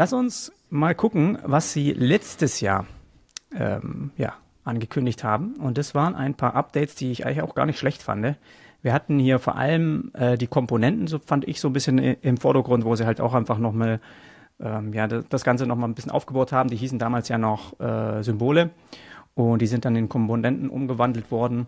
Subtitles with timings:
[0.00, 2.86] Lass uns mal gucken, was sie letztes Jahr
[3.54, 4.32] ähm, ja,
[4.64, 5.56] angekündigt haben.
[5.56, 8.38] Und das waren ein paar Updates, die ich eigentlich auch gar nicht schlecht fand.
[8.80, 12.38] Wir hatten hier vor allem äh, die Komponenten, so fand ich so ein bisschen im
[12.38, 14.00] Vordergrund, wo sie halt auch einfach nochmal
[14.58, 16.70] ähm, ja, das Ganze nochmal ein bisschen aufgebaut haben.
[16.70, 18.70] Die hießen damals ja noch äh, Symbole
[19.34, 21.66] und die sind dann in Komponenten umgewandelt worden.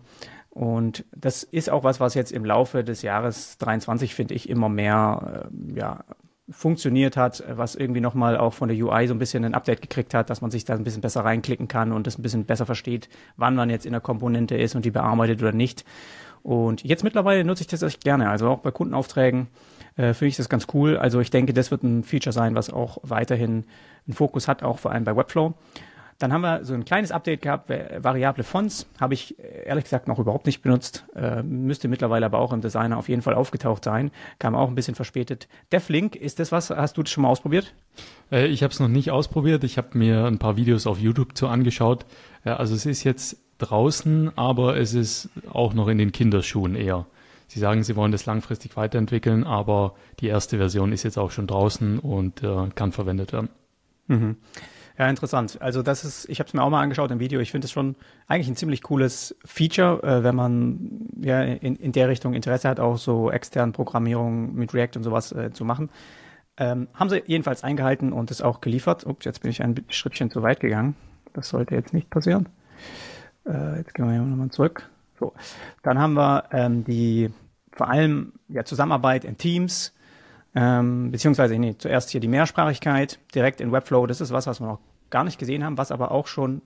[0.49, 4.69] Und das ist auch was, was jetzt im Laufe des Jahres 23, finde ich, immer
[4.69, 6.03] mehr äh, ja,
[6.49, 10.13] funktioniert hat, was irgendwie nochmal auch von der UI so ein bisschen ein Update gekriegt
[10.13, 12.65] hat, dass man sich da ein bisschen besser reinklicken kann und das ein bisschen besser
[12.65, 13.07] versteht,
[13.37, 15.85] wann man jetzt in der Komponente ist und die bearbeitet oder nicht.
[16.41, 18.29] Und jetzt mittlerweile nutze ich das echt gerne.
[18.29, 19.47] Also auch bei Kundenaufträgen
[19.95, 20.97] äh, finde ich das ganz cool.
[20.97, 23.63] Also ich denke, das wird ein Feature sein, was auch weiterhin
[24.05, 25.53] einen Fokus hat, auch vor allem bei Webflow.
[26.23, 30.07] Dann haben wir so ein kleines Update gehabt, variable Fonts, habe ich äh, ehrlich gesagt
[30.07, 33.83] noch überhaupt nicht benutzt, äh, müsste mittlerweile aber auch im Designer auf jeden Fall aufgetaucht
[33.83, 34.09] sein,
[34.39, 35.49] kam auch ein bisschen verspätet.
[35.73, 37.73] DevLink, ist das was, hast du das schon mal ausprobiert?
[38.31, 41.35] Äh, ich habe es noch nicht ausprobiert, ich habe mir ein paar Videos auf YouTube
[41.35, 42.05] zu angeschaut.
[42.45, 47.05] Ja, also es ist jetzt draußen, aber es ist auch noch in den Kinderschuhen eher.
[47.49, 51.47] Sie sagen, Sie wollen das langfristig weiterentwickeln, aber die erste Version ist jetzt auch schon
[51.47, 53.49] draußen und äh, kann verwendet werden.
[54.07, 54.37] Mhm.
[54.97, 55.59] Ja, interessant.
[55.59, 57.39] Also das ist, ich habe es mir auch mal angeschaut im Video.
[57.39, 57.95] Ich finde es schon
[58.27, 62.79] eigentlich ein ziemlich cooles Feature, äh, wenn man ja in, in der Richtung Interesse hat,
[62.79, 65.89] auch so externe Programmierung mit React und sowas äh, zu machen.
[66.57, 69.05] Ähm, haben sie jedenfalls eingehalten und es auch geliefert.
[69.07, 70.95] Ups, jetzt bin ich ein Schrittchen zu weit gegangen.
[71.33, 72.49] Das sollte jetzt nicht passieren.
[73.47, 74.89] Äh, jetzt gehen wir nochmal zurück.
[75.19, 75.33] So,
[75.81, 77.31] dann haben wir ähm, die
[77.71, 79.93] vor allem ja, Zusammenarbeit in Teams,
[80.55, 84.05] ähm, beziehungsweise, nee, zuerst hier die Mehrsprachigkeit direkt in Webflow.
[84.07, 84.79] Das ist was, was wir noch
[85.09, 86.61] gar nicht gesehen haben, was aber auch schon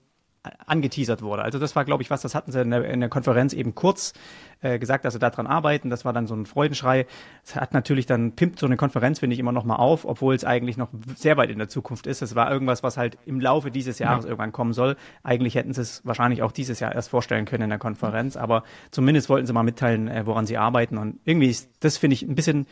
[0.65, 1.43] angeteasert wurde.
[1.43, 3.75] Also das war, glaube ich, was, das hatten sie in der, in der Konferenz eben
[3.75, 4.13] kurz
[4.61, 5.89] äh, gesagt, dass sie daran arbeiten.
[5.89, 7.05] Das war dann so ein Freudenschrei.
[7.43, 10.35] Es hat natürlich dann, pimpt so eine Konferenz, finde ich, immer noch mal auf, obwohl
[10.35, 12.21] es eigentlich noch sehr weit in der Zukunft ist.
[12.21, 14.29] Es war irgendwas, was halt im Laufe dieses Jahres ja.
[14.29, 14.95] irgendwann kommen soll.
[15.23, 18.63] Eigentlich hätten sie es wahrscheinlich auch dieses Jahr erst vorstellen können in der Konferenz, aber
[18.91, 20.97] zumindest wollten sie mal mitteilen, äh, woran sie arbeiten.
[20.97, 22.67] Und irgendwie ist das, finde ich, ein bisschen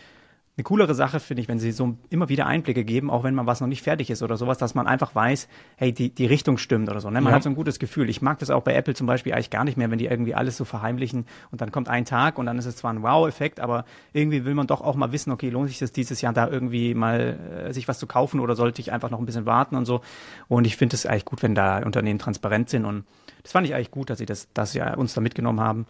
[0.57, 3.45] eine coolere Sache finde ich, wenn sie so immer wieder Einblicke geben, auch wenn man
[3.45, 6.57] was noch nicht fertig ist oder sowas, dass man einfach weiß, hey, die, die Richtung
[6.57, 7.09] stimmt oder so.
[7.09, 7.19] Ne?
[7.19, 7.35] Man ja.
[7.35, 8.09] hat so ein gutes Gefühl.
[8.09, 10.33] Ich mag das auch bei Apple zum Beispiel eigentlich gar nicht mehr, wenn die irgendwie
[10.33, 13.59] alles so verheimlichen und dann kommt ein Tag und dann ist es zwar ein Wow-Effekt,
[13.59, 13.83] aber
[14.13, 16.94] irgendwie will man doch auch mal wissen, okay, lohnt sich das dieses Jahr da irgendwie
[16.94, 19.83] mal äh, sich was zu kaufen oder sollte ich einfach noch ein bisschen warten und
[19.83, 19.99] so.
[20.47, 23.03] Und ich finde es eigentlich gut, wenn da Unternehmen transparent sind und
[23.44, 25.85] das fand ich eigentlich gut, dass sie das, dass sie uns da mitgenommen haben.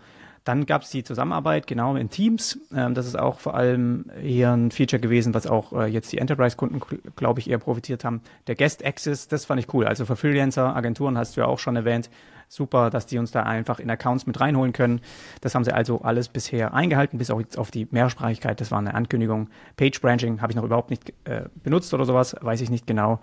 [0.45, 2.59] Dann gab es die Zusammenarbeit genau in Teams.
[2.73, 6.19] Ähm, das ist auch vor allem eher ein Feature gewesen, was auch äh, jetzt die
[6.19, 6.81] Enterprise-Kunden,
[7.15, 8.21] glaube ich, eher profitiert haben.
[8.45, 9.85] Der Guest Access, das fand ich cool.
[9.85, 12.11] Also für Freelancer, Agenturen hast du ja auch schon erwähnt.
[12.47, 15.01] Super, dass die uns da einfach in Accounts mit reinholen können.
[15.41, 18.61] Das haben sie also alles bisher eingehalten, bis auch jetzt auf die Mehrsprachigkeit.
[18.61, 19.49] Das war eine Ankündigung.
[19.77, 23.19] Page Branching habe ich noch überhaupt nicht äh, benutzt oder sowas, weiß ich nicht genau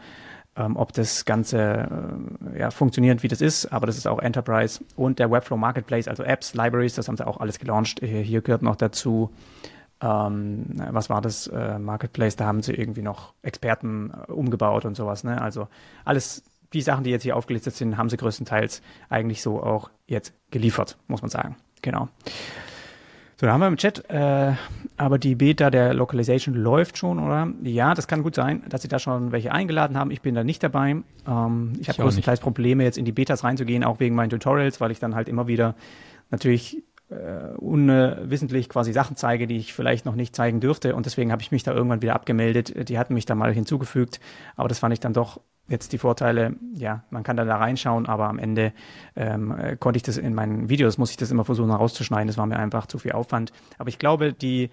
[0.57, 1.89] ähm, ob das Ganze
[2.55, 6.09] äh, ja, funktioniert, wie das ist, aber das ist auch Enterprise und der Webflow Marketplace,
[6.09, 8.01] also Apps, Libraries, das haben sie auch alles gelauncht.
[8.01, 9.31] Hier, hier gehört noch dazu,
[10.03, 14.97] ähm, was war das, äh, Marketplace, da haben sie irgendwie noch Experten äh, umgebaut und
[14.97, 15.25] sowas.
[15.25, 15.41] Ne?
[15.41, 15.69] Also
[16.05, 16.43] alles,
[16.73, 20.99] die Sachen, die jetzt hier aufgelistet sind, haben sie größtenteils eigentlich so auch jetzt geliefert,
[21.07, 21.57] muss man sagen.
[21.81, 22.09] Genau.
[23.43, 24.53] So, da haben wir im Chat, äh,
[24.97, 27.53] aber die Beta der Localization läuft schon, oder?
[27.65, 30.13] Ja, das kann gut sein, dass sie da schon welche eingeladen haben.
[30.13, 31.03] Ich bin da nicht dabei.
[31.27, 34.93] Ähm, ich habe größtenteils Probleme, jetzt in die Betas reinzugehen, auch wegen meinen Tutorials, weil
[34.93, 35.75] ich dann halt immer wieder
[36.31, 40.95] natürlich äh, unwissentlich quasi Sachen zeige, die ich vielleicht noch nicht zeigen dürfte.
[40.95, 42.89] Und deswegen habe ich mich da irgendwann wieder abgemeldet.
[42.89, 44.21] Die hatten mich da mal hinzugefügt,
[44.55, 48.07] aber das fand ich dann doch jetzt die Vorteile, ja, man kann da, da reinschauen,
[48.07, 48.73] aber am Ende
[49.17, 52.47] ähm, konnte ich das in meinen Videos, muss ich das immer versuchen rauszuschneiden, das war
[52.47, 53.53] mir einfach zu viel Aufwand.
[53.79, 54.71] Aber ich glaube, die,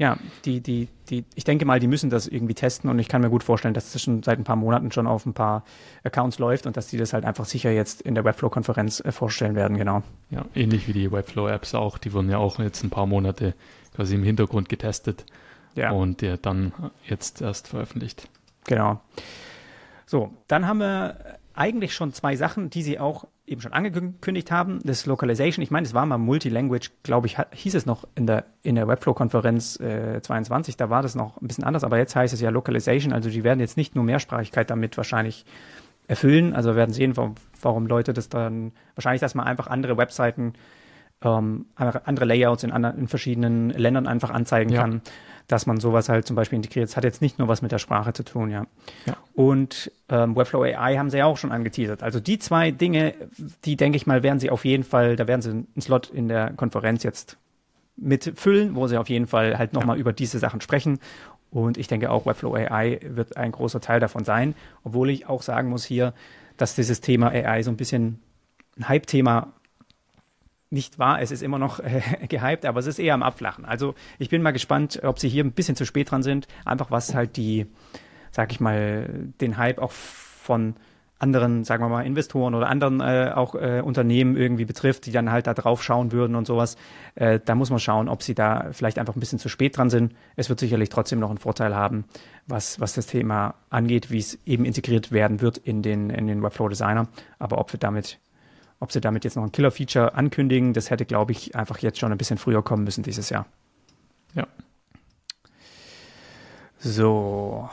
[0.00, 3.20] ja, die, die, die, ich denke mal, die müssen das irgendwie testen und ich kann
[3.20, 5.62] mir gut vorstellen, dass das schon seit ein paar Monaten schon auf ein paar
[6.04, 9.56] Accounts läuft und dass die das halt einfach sicher jetzt in der Webflow-Konferenz äh, vorstellen
[9.56, 10.02] werden, genau.
[10.30, 13.54] Ja, ähnlich wie die Webflow-Apps auch, die wurden ja auch jetzt ein paar Monate
[13.94, 15.26] quasi im Hintergrund getestet
[15.74, 15.90] ja.
[15.90, 16.72] und ja, dann
[17.06, 18.26] jetzt erst veröffentlicht.
[18.64, 19.00] Genau.
[20.10, 24.80] So, dann haben wir eigentlich schon zwei Sachen, die sie auch eben schon angekündigt haben.
[24.82, 28.46] Das Localization, ich meine, es war mal Multilanguage, glaube ich, hieß es noch in der,
[28.64, 32.34] in der Webflow-Konferenz äh, 22, da war das noch ein bisschen anders, aber jetzt heißt
[32.34, 35.44] es ja Localization, also die werden jetzt nicht nur Mehrsprachigkeit damit wahrscheinlich
[36.08, 40.54] erfüllen, also werden sehen, warum, warum Leute das dann, wahrscheinlich, dass man einfach andere Webseiten
[41.22, 44.82] ähm, andere Layouts in, anderen, in verschiedenen Ländern einfach anzeigen ja.
[44.82, 45.02] kann,
[45.48, 46.88] dass man sowas halt zum Beispiel integriert.
[46.88, 48.66] Das hat jetzt nicht nur was mit der Sprache zu tun, ja.
[49.06, 49.16] ja.
[49.34, 52.02] Und ähm, Webflow AI haben sie ja auch schon angeteasert.
[52.02, 53.14] Also die zwei Dinge,
[53.64, 56.28] die denke ich mal, werden sie auf jeden Fall, da werden sie einen Slot in
[56.28, 57.36] der Konferenz jetzt
[57.96, 60.00] mitfüllen, wo sie auf jeden Fall halt nochmal ja.
[60.00, 61.00] über diese Sachen sprechen.
[61.50, 65.42] Und ich denke auch Webflow AI wird ein großer Teil davon sein, obwohl ich auch
[65.42, 66.14] sagen muss hier,
[66.56, 68.20] dass dieses Thema AI so ein bisschen
[68.78, 69.52] ein Hype-Thema
[70.70, 71.20] nicht war.
[71.20, 73.64] Es ist immer noch äh, gehypt, aber es ist eher am Abflachen.
[73.64, 76.46] Also ich bin mal gespannt, ob sie hier ein bisschen zu spät dran sind.
[76.64, 77.66] Einfach was halt die,
[78.30, 80.74] sag ich mal, den Hype auch von
[81.20, 85.30] anderen, sagen wir mal, Investoren oder anderen äh, auch äh, Unternehmen irgendwie betrifft, die dann
[85.30, 86.76] halt da drauf schauen würden und sowas.
[87.14, 89.90] Äh, da muss man schauen, ob sie da vielleicht einfach ein bisschen zu spät dran
[89.90, 90.14] sind.
[90.36, 92.04] Es wird sicherlich trotzdem noch einen Vorteil haben,
[92.46, 96.42] was, was das Thema angeht, wie es eben integriert werden wird in den, in den
[96.42, 97.08] Webflow Designer.
[97.38, 98.18] Aber ob wir damit
[98.80, 102.10] ob sie damit jetzt noch ein Killer-Feature ankündigen, das hätte, glaube ich, einfach jetzt schon
[102.10, 103.46] ein bisschen früher kommen müssen dieses Jahr.
[104.34, 104.46] Ja.
[106.78, 107.68] So.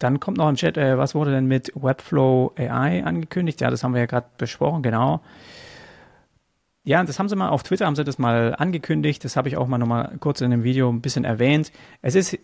[0.00, 3.60] Dann kommt noch im Chat, äh, was wurde denn mit Webflow AI angekündigt?
[3.60, 5.20] Ja, das haben wir ja gerade besprochen, genau.
[6.84, 9.24] Ja, das haben sie mal auf Twitter, haben sie das mal angekündigt.
[9.24, 11.70] Das habe ich auch mal nochmal kurz in dem Video ein bisschen erwähnt.
[12.00, 12.38] Es ist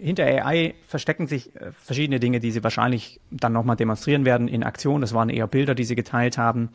[0.00, 4.62] hinter AI verstecken sich äh, verschiedene Dinge, die sie wahrscheinlich dann nochmal demonstrieren werden in
[4.62, 5.00] Aktion.
[5.00, 6.70] Das waren eher Bilder, die sie geteilt haben,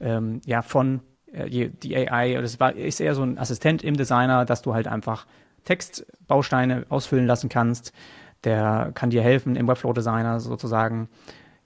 [0.00, 1.00] ähm, ja, von
[1.32, 2.34] äh, die AI.
[2.40, 5.26] Das war, ist eher so ein Assistent im Designer, dass du halt einfach
[5.64, 7.92] Textbausteine ausfüllen lassen kannst.
[8.44, 11.08] Der kann dir helfen, im Webflow-Designer sozusagen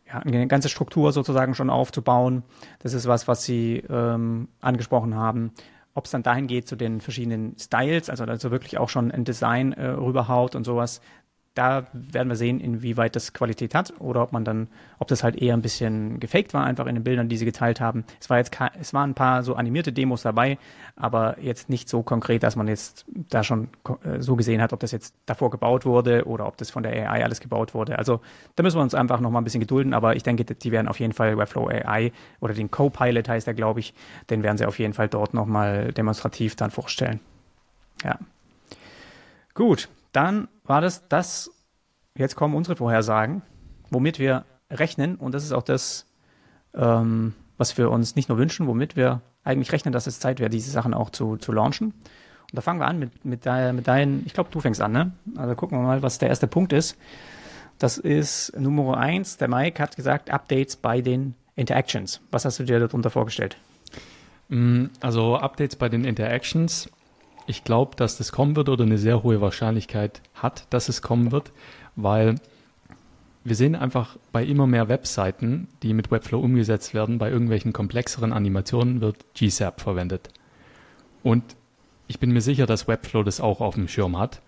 [0.07, 2.45] ja, eine ganze Struktur sozusagen schon aufzubauen.
[2.79, 5.53] Das ist was, was sie ähm, angesprochen haben
[5.99, 9.25] ob es dann dahin geht zu den verschiedenen Styles, also also wirklich auch schon ein
[9.25, 11.01] Design äh, rüberhaut und sowas,
[11.59, 14.69] da werden wir sehen, inwieweit das Qualität hat oder ob man dann,
[15.01, 17.81] ob das halt eher ein bisschen gefaked war, einfach in den Bildern, die sie geteilt
[17.81, 18.05] haben.
[18.21, 20.57] Es war jetzt, es waren ein paar so animierte Demos dabei,
[20.95, 23.71] aber jetzt nicht so konkret, dass man jetzt da schon
[24.05, 26.93] äh, so gesehen hat, ob das jetzt davor gebaut wurde oder ob das von der
[26.93, 27.99] AI alles gebaut wurde.
[27.99, 28.21] Also
[28.55, 30.87] da müssen wir uns einfach noch mal ein bisschen gedulden, aber ich denke, die werden
[30.87, 33.95] auf jeden Fall Webflow AI oder den Copilot heißt er, glaube ich,
[34.31, 37.19] den werden sie auf jeden Fall dort noch mal demonstrativ dann vorstellen.
[38.05, 38.17] Ja.
[39.55, 41.51] Gut, dann war das das.
[42.17, 43.43] Jetzt kommen unsere Vorhersagen,
[43.91, 45.17] womit wir rechnen.
[45.17, 46.07] Und das ist auch das,
[46.75, 50.51] ähm, was wir uns nicht nur wünschen, womit wir eigentlich rechnen, dass es Zeit wäre,
[50.51, 51.93] diese Sachen auch zu, zu launchen.
[52.51, 54.93] Und da fangen wir an mit, mit, de, mit deinen, ich glaube, du fängst an,
[54.93, 55.13] ne?
[55.37, 56.97] Also gucken wir mal, was der erste Punkt ist.
[57.79, 59.37] Das ist Nummer eins.
[59.37, 62.21] Der Mike hat gesagt, Updates bei den Interactions.
[62.31, 63.57] Was hast du dir darunter vorgestellt?
[64.49, 66.91] Mm, also Updates bei den Interactions
[67.49, 71.33] ich glaube, dass das kommen wird oder eine sehr hohe Wahrscheinlichkeit hat, dass es kommen
[71.33, 71.51] wird,
[71.97, 72.37] weil
[73.43, 78.35] wir sehen einfach bei immer mehr Webseiten, die mit Webflow umgesetzt werden, bei irgendwelchen komplexeren
[78.35, 80.29] Animationen wird GSAP verwendet.
[81.23, 81.43] Und
[82.07, 84.43] ich bin mir sicher, dass Webflow das auch auf dem Schirm hat.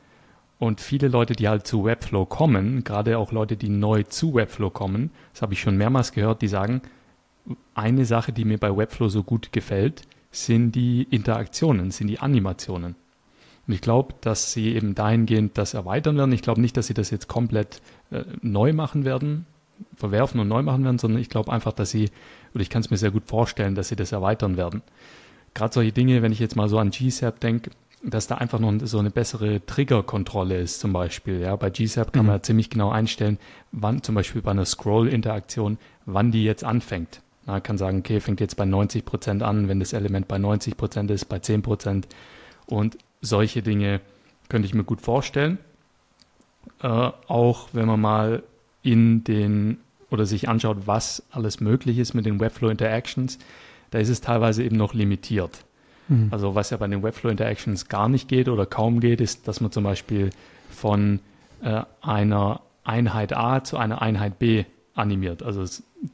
[0.58, 4.68] Und viele Leute, die halt zu Webflow kommen, gerade auch Leute, die neu zu Webflow
[4.68, 6.82] kommen, das habe ich schon mehrmals gehört, die sagen,
[7.74, 12.94] eine Sache, die mir bei Webflow so gut gefällt, sind die Interaktionen, sind die Animationen.
[13.66, 16.32] Und ich glaube, dass sie eben dahingehend das erweitern werden.
[16.32, 19.46] Ich glaube nicht, dass sie das jetzt komplett äh, neu machen werden,
[19.94, 22.10] verwerfen und neu machen werden, sondern ich glaube einfach, dass sie,
[22.54, 24.82] oder ich kann es mir sehr gut vorstellen, dass sie das erweitern werden.
[25.54, 27.70] Gerade solche Dinge, wenn ich jetzt mal so an GSAP denke,
[28.02, 31.40] dass da einfach noch so eine bessere Triggerkontrolle ist zum Beispiel.
[31.40, 32.28] Ja, bei GSAP kann mhm.
[32.28, 33.38] man ja ziemlich genau einstellen,
[33.72, 37.20] wann zum Beispiel bei einer Scroll-Interaktion, wann die jetzt anfängt.
[37.50, 40.76] Man kann sagen, okay, fängt jetzt bei 90 Prozent an, wenn das Element bei 90
[40.76, 42.08] Prozent ist, bei 10 Prozent.
[42.66, 44.00] Und solche Dinge
[44.48, 45.58] könnte ich mir gut vorstellen.
[46.82, 48.42] Äh, auch wenn man mal
[48.82, 49.78] in den
[50.10, 53.38] oder sich anschaut, was alles möglich ist mit den Webflow Interactions,
[53.90, 55.64] da ist es teilweise eben noch limitiert.
[56.08, 56.28] Mhm.
[56.30, 59.60] Also was ja bei den Webflow Interactions gar nicht geht oder kaum geht, ist, dass
[59.60, 60.30] man zum Beispiel
[60.70, 61.20] von
[61.62, 64.64] äh, einer Einheit A zu einer Einheit B
[65.00, 65.42] animiert.
[65.42, 65.64] Also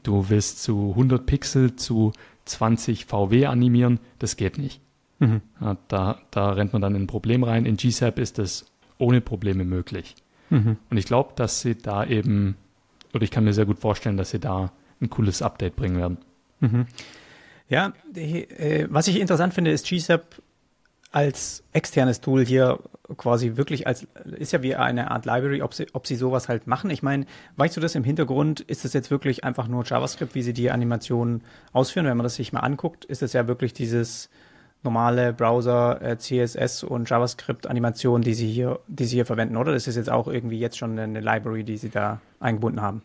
[0.02, 2.12] du willst zu 100 Pixel zu
[2.46, 4.80] 20 VW animieren, das geht nicht.
[5.18, 5.40] Mhm.
[5.60, 7.66] Ja, da, da rennt man dann in ein Problem rein.
[7.66, 8.66] In GSAP ist das
[8.98, 10.14] ohne Probleme möglich.
[10.50, 10.76] Mhm.
[10.90, 12.56] Und ich glaube, dass sie da eben,
[13.14, 16.18] oder ich kann mir sehr gut vorstellen, dass sie da ein cooles Update bringen werden.
[16.60, 16.86] Mhm.
[17.68, 20.40] Ja, die, äh, was ich interessant finde, ist GSAP
[21.16, 22.78] als externes Tool hier
[23.16, 24.06] quasi wirklich als,
[24.36, 26.90] ist ja wie eine Art Library, ob sie, ob sie sowas halt machen.
[26.90, 27.24] Ich meine,
[27.56, 28.60] weißt du das im Hintergrund?
[28.60, 31.40] Ist das jetzt wirklich einfach nur JavaScript, wie sie die Animationen
[31.72, 32.04] ausführen?
[32.04, 34.28] Wenn man das sich mal anguckt, ist das ja wirklich dieses
[34.82, 39.72] normale Browser, äh, CSS und JavaScript-Animation, die sie hier, die sie hier verwenden, oder?
[39.72, 43.00] Das ist jetzt auch irgendwie jetzt schon eine Library, die sie da eingebunden haben.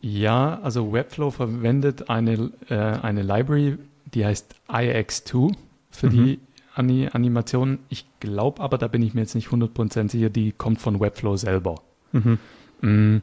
[0.00, 3.76] Ja, also Webflow verwendet eine, äh, eine Library,
[4.14, 5.54] die heißt IX2
[5.90, 6.10] für mhm.
[6.10, 6.40] die
[6.74, 7.78] Animation.
[7.88, 11.36] Ich glaube aber, da bin ich mir jetzt nicht 100% sicher, die kommt von Webflow
[11.36, 11.82] selber.
[12.12, 12.38] Mhm.
[12.80, 13.22] Mm,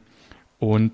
[0.58, 0.92] und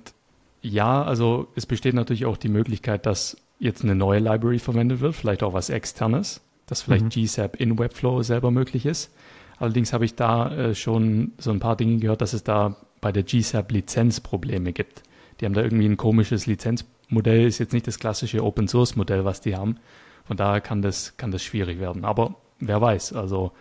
[0.62, 5.14] ja, also es besteht natürlich auch die Möglichkeit, dass jetzt eine neue Library verwendet wird,
[5.14, 7.10] vielleicht auch was externes, dass vielleicht mhm.
[7.10, 9.12] GSAP in Webflow selber möglich ist.
[9.58, 13.12] Allerdings habe ich da äh, schon so ein paar Dinge gehört, dass es da bei
[13.12, 15.02] der GSAP Lizenzprobleme gibt.
[15.40, 19.24] Die haben da irgendwie ein komisches Lizenzmodell, ist jetzt nicht das klassische Open Source Modell,
[19.24, 19.76] was die haben.
[20.24, 22.04] Von daher kann das, kann das schwierig werden.
[22.04, 23.52] Aber wer weiß, also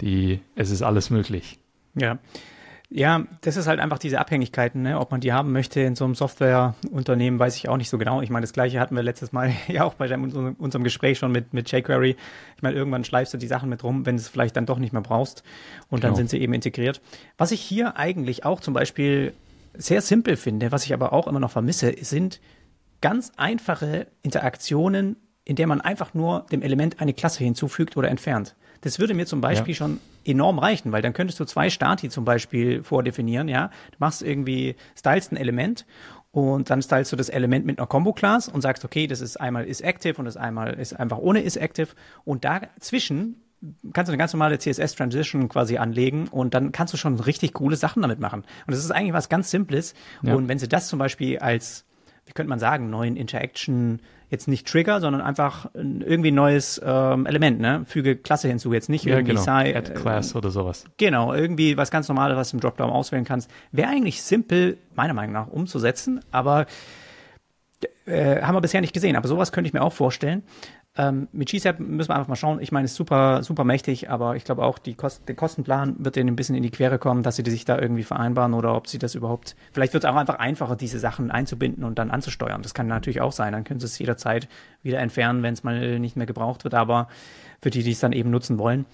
[0.00, 1.58] die, es ist alles möglich.
[1.94, 2.18] Ja.
[2.92, 4.98] Ja, das ist halt einfach diese Abhängigkeiten, ne?
[4.98, 8.20] ob man die haben möchte in so einem Softwareunternehmen, weiß ich auch nicht so genau.
[8.20, 10.24] Ich meine, das gleiche hatten wir letztes Mal ja auch bei dem,
[10.58, 12.16] unserem Gespräch schon mit, mit jQuery.
[12.56, 14.80] Ich meine, irgendwann schleifst du die Sachen mit rum, wenn du es vielleicht dann doch
[14.80, 15.44] nicht mehr brauchst
[15.88, 16.08] und genau.
[16.08, 17.00] dann sind sie eben integriert.
[17.38, 19.34] Was ich hier eigentlich auch zum Beispiel
[19.74, 22.40] sehr simpel finde, was ich aber auch immer noch vermisse, sind
[23.00, 25.14] ganz einfache Interaktionen,
[25.50, 28.54] in der man einfach nur dem Element eine Klasse hinzufügt oder entfernt.
[28.82, 29.78] Das würde mir zum Beispiel ja.
[29.78, 33.72] schon enorm reichen, weil dann könntest du zwei Stati zum Beispiel vordefinieren, ja.
[33.90, 35.86] Du machst irgendwie, stylst ein Element
[36.30, 39.66] und dann stylst du das Element mit einer Combo-Class und sagst, okay, das ist einmal
[39.66, 41.88] isActive und das einmal ist einfach ohne isActive
[42.24, 43.42] und dazwischen
[43.92, 47.74] kannst du eine ganz normale CSS-Transition quasi anlegen und dann kannst du schon richtig coole
[47.74, 48.44] Sachen damit machen.
[48.68, 49.94] Und das ist eigentlich was ganz Simples.
[50.22, 50.36] Ja.
[50.36, 51.86] Und wenn sie das zum Beispiel als,
[52.26, 54.00] wie könnte man sagen, neuen Interaction
[54.30, 57.84] jetzt nicht Trigger, sondern einfach irgendwie ein neues ähm, Element, ne?
[57.86, 59.42] Füge Klasse hinzu, jetzt nicht ja, irgendwie genau.
[59.42, 60.84] Sci, Add Class äh, oder sowas.
[60.96, 63.50] Genau, irgendwie was ganz Normales, was du im Dropdown auswählen kannst.
[63.72, 66.66] Wäre eigentlich simpel, meiner Meinung nach, umzusetzen, aber
[68.06, 69.16] äh, haben wir bisher nicht gesehen.
[69.16, 70.42] Aber sowas könnte ich mir auch vorstellen.
[70.96, 72.60] Ähm, mit GSAP müssen wir einfach mal schauen.
[72.60, 76.16] Ich meine, es ist super, super mächtig, aber ich glaube auch, Kost der Kostenplan wird
[76.16, 78.88] denen ein bisschen in die Quere kommen, dass sie sich da irgendwie vereinbaren oder ob
[78.88, 79.54] sie das überhaupt.
[79.72, 82.62] Vielleicht wird es auch einfach einfacher, diese Sachen einzubinden und dann anzusteuern.
[82.62, 83.52] Das kann natürlich auch sein.
[83.52, 84.48] Dann können sie es jederzeit
[84.82, 87.08] wieder entfernen, wenn es mal nicht mehr gebraucht wird, aber
[87.62, 88.84] für die, die es dann eben nutzen wollen.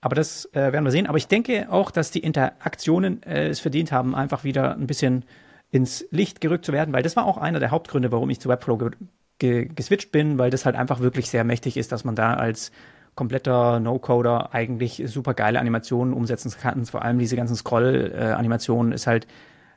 [0.00, 1.06] Aber das äh, werden wir sehen.
[1.06, 5.24] Aber ich denke auch, dass die Interaktionen äh, es verdient haben, einfach wieder ein bisschen
[5.70, 8.48] ins Licht gerückt zu werden, weil das war auch einer der Hauptgründe, warum ich zu
[8.48, 8.90] Webflow ge
[9.38, 12.72] ge geswitcht bin, weil das halt einfach wirklich sehr mächtig ist, dass man da als
[13.14, 16.84] kompletter No-Coder eigentlich super geile Animationen umsetzen kann.
[16.86, 19.26] Vor allem diese ganzen Scroll-Animationen ist halt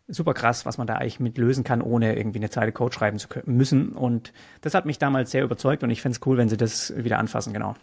[0.08, 3.20] super krass, was man da eigentlich mit lösen kann, ohne irgendwie eine Zeile Code schreiben
[3.20, 3.90] zu müssen.
[3.90, 6.94] Und das hat mich damals sehr überzeugt und ich fände es cool, wenn sie das
[6.96, 7.76] wieder anfassen, genau.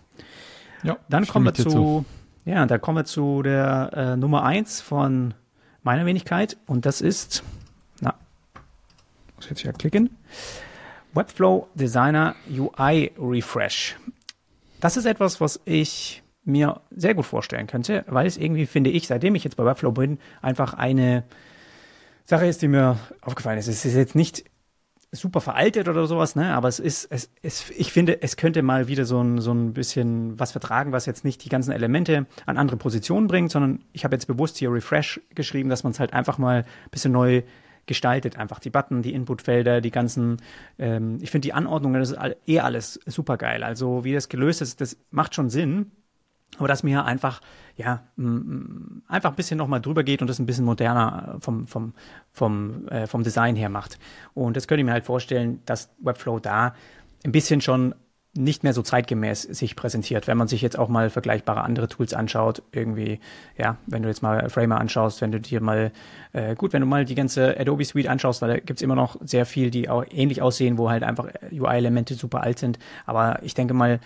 [0.83, 2.05] Ja, dann kommen wir zu, zu,
[2.45, 5.35] ja, da kommen wir zu der äh, Nummer eins von
[5.83, 7.43] meiner Wenigkeit und das ist,
[8.01, 8.15] na,
[9.37, 10.11] muss jetzt hier klicken.
[11.15, 13.97] Webflow Designer UI Refresh.
[14.81, 19.07] Das ist etwas, was ich mir sehr gut vorstellen könnte, weil es irgendwie, finde ich,
[19.07, 21.25] seitdem ich jetzt bei Webflow bin, einfach eine
[22.25, 23.69] Sache ist, die mir aufgefallen ist.
[23.69, 24.45] Es ist jetzt nicht
[25.13, 26.55] super veraltet oder sowas, ne?
[26.55, 29.73] Aber es ist, es, es, ich finde, es könnte mal wieder so ein, so ein
[29.73, 34.05] bisschen was vertragen, was jetzt nicht die ganzen Elemente an andere Positionen bringt, sondern ich
[34.05, 37.43] habe jetzt bewusst hier Refresh geschrieben, dass man es halt einfach mal ein bisschen neu
[37.87, 38.39] gestaltet.
[38.39, 40.39] Einfach die Button, die Inputfelder, die ganzen,
[40.79, 43.63] ähm, ich finde die Anordnung, das ist eh alles super geil.
[43.63, 45.93] Also wie das gelöst ist, das macht schon Sinn.
[46.59, 47.41] Aber dass mir einfach,
[47.77, 51.95] ja, einfach ein bisschen nochmal drüber geht und das ein bisschen moderner vom, vom,
[52.33, 53.99] vom, äh, vom Design her macht.
[54.35, 56.75] Und das könnte ich mir halt vorstellen, dass Webflow da
[57.25, 57.95] ein bisschen schon
[58.37, 60.27] nicht mehr so zeitgemäß sich präsentiert.
[60.27, 63.21] Wenn man sich jetzt auch mal vergleichbare andere Tools anschaut, irgendwie,
[63.57, 65.93] ja, wenn du jetzt mal Framer anschaust, wenn du dir mal,
[66.33, 69.47] äh, gut, wenn du mal die ganze Adobe Suite anschaust, da gibt's immer noch sehr
[69.47, 72.79] viel, die auch ähnlich aussehen, wo halt einfach UI-Elemente super alt sind.
[73.07, 74.01] Aber ich denke mal,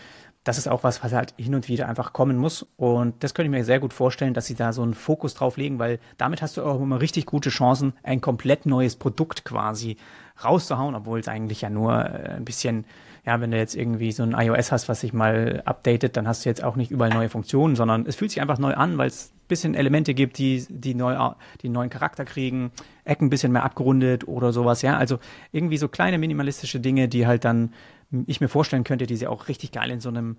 [0.45, 2.67] das ist auch was, was halt hin und wieder einfach kommen muss.
[2.77, 5.57] Und das könnte ich mir sehr gut vorstellen, dass sie da so einen Fokus drauf
[5.57, 9.97] legen, weil damit hast du auch immer richtig gute Chancen, ein komplett neues Produkt quasi
[10.43, 12.85] rauszuhauen, obwohl es eigentlich ja nur äh, ein bisschen
[13.27, 16.45] ja, wenn du jetzt irgendwie so ein iOS hast, was sich mal updatet, dann hast
[16.45, 19.09] du jetzt auch nicht überall neue Funktionen, sondern es fühlt sich einfach neu an, weil
[19.09, 21.17] es bisschen Elemente gibt, die, die, neu,
[21.63, 22.71] die neuen Charakter kriegen,
[23.05, 24.97] Ecken ein bisschen mehr abgerundet oder sowas, ja.
[24.97, 25.19] Also
[25.53, 27.73] irgendwie so kleine minimalistische Dinge, die halt dann
[28.27, 30.37] ich mir vorstellen könnte, die sie auch richtig geil in so einem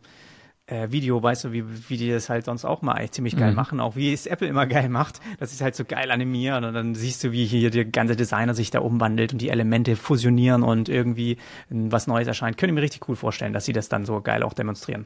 [0.69, 3.51] äh, Video, weißt du, wie, wie die das halt sonst auch mal eigentlich ziemlich geil
[3.51, 3.55] mhm.
[3.55, 6.63] machen, auch wie es Apple immer geil macht, dass sie es halt so geil animieren
[6.63, 9.95] und dann siehst du, wie hier der ganze Designer sich da umwandelt und die Elemente
[9.95, 11.38] fusionieren und irgendwie
[11.69, 12.57] was Neues erscheint.
[12.57, 15.05] Könnte ich mir richtig cool vorstellen, dass sie das dann so geil auch demonstrieren.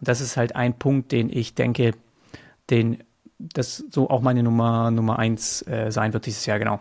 [0.00, 1.92] Und das ist halt ein Punkt, den ich denke,
[2.70, 2.98] den
[3.38, 6.80] das so auch meine Nummer Nummer eins äh, sein wird dieses Jahr, genau.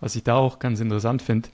[0.00, 1.48] Was ich da auch ganz interessant finde,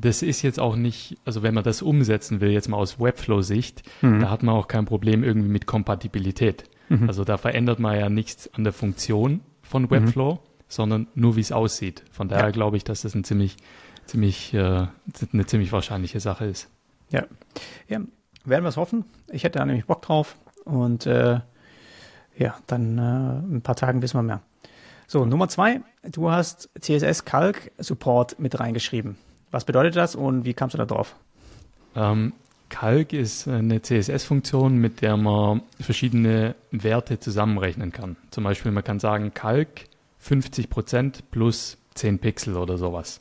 [0.00, 3.82] das ist jetzt auch nicht, also wenn man das umsetzen will, jetzt mal aus Webflow-Sicht,
[4.00, 4.20] mhm.
[4.20, 6.64] da hat man auch kein Problem irgendwie mit Kompatibilität.
[6.88, 7.08] Mhm.
[7.08, 9.90] Also da verändert man ja nichts an der Funktion von mhm.
[9.90, 10.38] Webflow, mhm.
[10.68, 12.04] sondern nur wie es aussieht.
[12.12, 12.50] Von daher ja.
[12.50, 13.56] glaube ich, dass das ein ziemlich,
[14.06, 14.86] ziemlich, äh,
[15.32, 16.68] eine ziemlich wahrscheinliche Sache ist.
[17.10, 17.24] Ja.
[17.88, 18.00] ja,
[18.44, 19.04] werden wir es hoffen.
[19.32, 21.40] Ich hätte da nämlich Bock drauf und äh,
[22.36, 24.42] ja, dann äh, ein paar Tagen wissen wir mehr.
[25.08, 29.16] So, Nummer zwei, du hast CSS Calc Support mit reingeschrieben.
[29.50, 31.16] Was bedeutet das und wie kamst du da drauf?
[31.94, 32.32] Ähm,
[32.68, 38.16] Calc ist eine CSS-Funktion, mit der man verschiedene Werte zusammenrechnen kann.
[38.30, 39.86] Zum Beispiel, man kann sagen, Calc
[40.22, 43.20] 50% plus 10 Pixel oder sowas.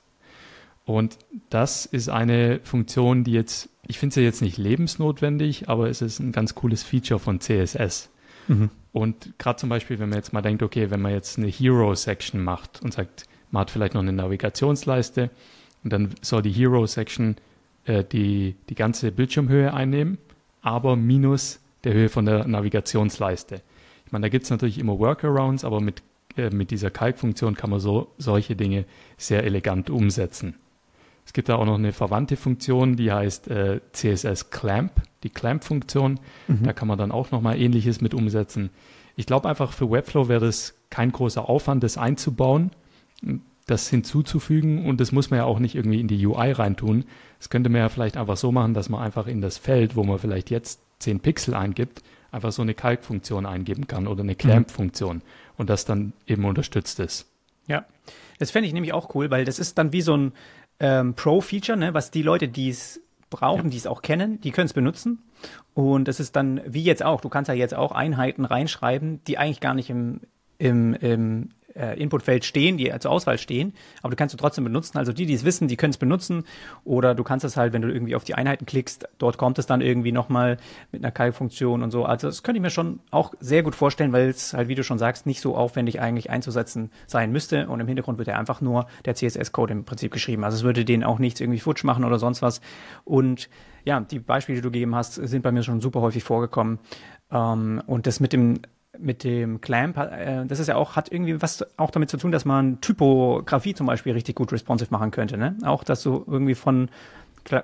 [0.86, 1.18] Und
[1.50, 6.20] das ist eine Funktion, die jetzt, ich finde sie jetzt nicht lebensnotwendig, aber es ist
[6.20, 8.10] ein ganz cooles Feature von CSS.
[8.48, 8.70] Mhm.
[8.94, 12.42] Und gerade zum Beispiel, wenn man jetzt mal denkt, okay, wenn man jetzt eine Hero-Section
[12.42, 15.30] macht und sagt, man hat vielleicht noch eine Navigationsleiste
[15.84, 17.38] und dann soll die Hero-Section
[17.86, 20.18] äh, die, die ganze Bildschirmhöhe einnehmen,
[20.62, 23.62] aber minus der Höhe von der Navigationsleiste.
[24.06, 26.02] Ich meine, da gibt es natürlich immer Workarounds, aber mit,
[26.38, 28.86] äh, mit dieser Kalkfunktion kann man so solche Dinge
[29.18, 30.56] sehr elegant umsetzen.
[31.26, 34.94] Es gibt da auch noch eine verwandte Funktion, die heißt äh, CSS Clamp,
[35.24, 36.22] die Clamp-Funktion.
[36.48, 36.64] Mhm.
[36.64, 38.70] Da kann man dann auch nochmal Ähnliches mit umsetzen.
[39.18, 42.72] Ich glaube einfach, für Webflow wäre das kein großer Aufwand, das einzubauen,
[43.68, 47.06] das hinzuzufügen und das muss man ja auch nicht irgendwie in die UI reintun.
[47.38, 50.04] Das könnte man ja vielleicht einfach so machen, dass man einfach in das Feld, wo
[50.04, 54.38] man vielleicht jetzt 10 Pixel eingibt, einfach so eine Kalk-Funktion eingeben kann oder eine mhm.
[54.38, 55.22] Clamp-Funktion
[55.58, 57.30] und das dann eben unterstützt ist.
[57.68, 57.86] Ja,
[58.40, 60.32] das fände ich nämlich auch cool, weil das ist dann wie so ein
[60.80, 63.70] ähm, Pro-Feature, ne, was die Leute, die es brauchen, ja.
[63.72, 65.24] die es auch kennen, die können es benutzen.
[65.74, 69.38] Und es ist dann, wie jetzt auch, du kannst ja jetzt auch Einheiten reinschreiben, die
[69.38, 70.22] eigentlich gar nicht im,
[70.58, 74.98] im, im äh, Inputfeld stehen, die zur Auswahl stehen, aber du kannst du trotzdem benutzen.
[74.98, 76.44] Also die, die es wissen, die können es benutzen.
[76.84, 79.66] Oder du kannst es halt, wenn du irgendwie auf die Einheiten klickst, dort kommt es
[79.66, 80.58] dann irgendwie nochmal
[80.92, 82.06] mit einer Kalkfunktion und so.
[82.06, 84.84] Also das könnte ich mir schon auch sehr gut vorstellen, weil es halt, wie du
[84.84, 87.68] schon sagst, nicht so aufwendig eigentlich einzusetzen sein müsste.
[87.68, 90.44] Und im Hintergrund wird ja einfach nur der CSS-Code im Prinzip geschrieben.
[90.44, 92.62] Also es würde den auch nichts irgendwie futsch machen oder sonst was.
[93.04, 93.50] Und
[93.86, 96.80] ja, die Beispiele, die du gegeben hast, sind bei mir schon super häufig vorgekommen.
[97.32, 98.60] Ähm, und das mit dem
[98.98, 102.32] mit dem Clamp, äh, das ist ja auch, hat irgendwie was auch damit zu tun,
[102.32, 105.38] dass man Typografie zum Beispiel richtig gut responsive machen könnte.
[105.38, 105.58] Ne?
[105.64, 106.90] Auch, dass du irgendwie von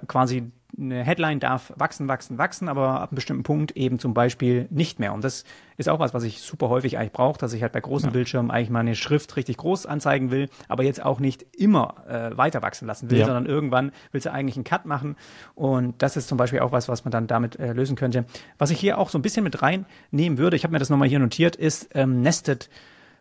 [0.08, 4.68] quasi eine Headline darf wachsen, wachsen, wachsen, aber ab einem bestimmten Punkt eben zum Beispiel
[4.72, 5.14] nicht mehr.
[5.14, 5.44] Und das
[5.78, 8.14] ist auch was, was ich super häufig eigentlich brauche, dass ich halt bei großen ja.
[8.14, 12.62] Bildschirmen eigentlich meine Schrift richtig groß anzeigen will, aber jetzt auch nicht immer äh, weiter
[12.62, 13.26] wachsen lassen will, ja.
[13.26, 15.16] sondern irgendwann willst du eigentlich einen Cut machen.
[15.54, 18.26] Und das ist zum Beispiel auch was, was man dann damit äh, lösen könnte.
[18.58, 21.08] Was ich hier auch so ein bisschen mit reinnehmen würde, ich habe mir das nochmal
[21.08, 22.70] hier notiert, ist ähm, Nested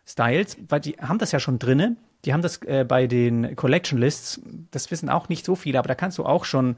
[0.05, 1.97] Styles, weil die haben das ja schon drinnen.
[2.25, 5.87] Die haben das äh, bei den Collection Lists, das wissen auch nicht so viele, aber
[5.87, 6.77] da kannst du auch schon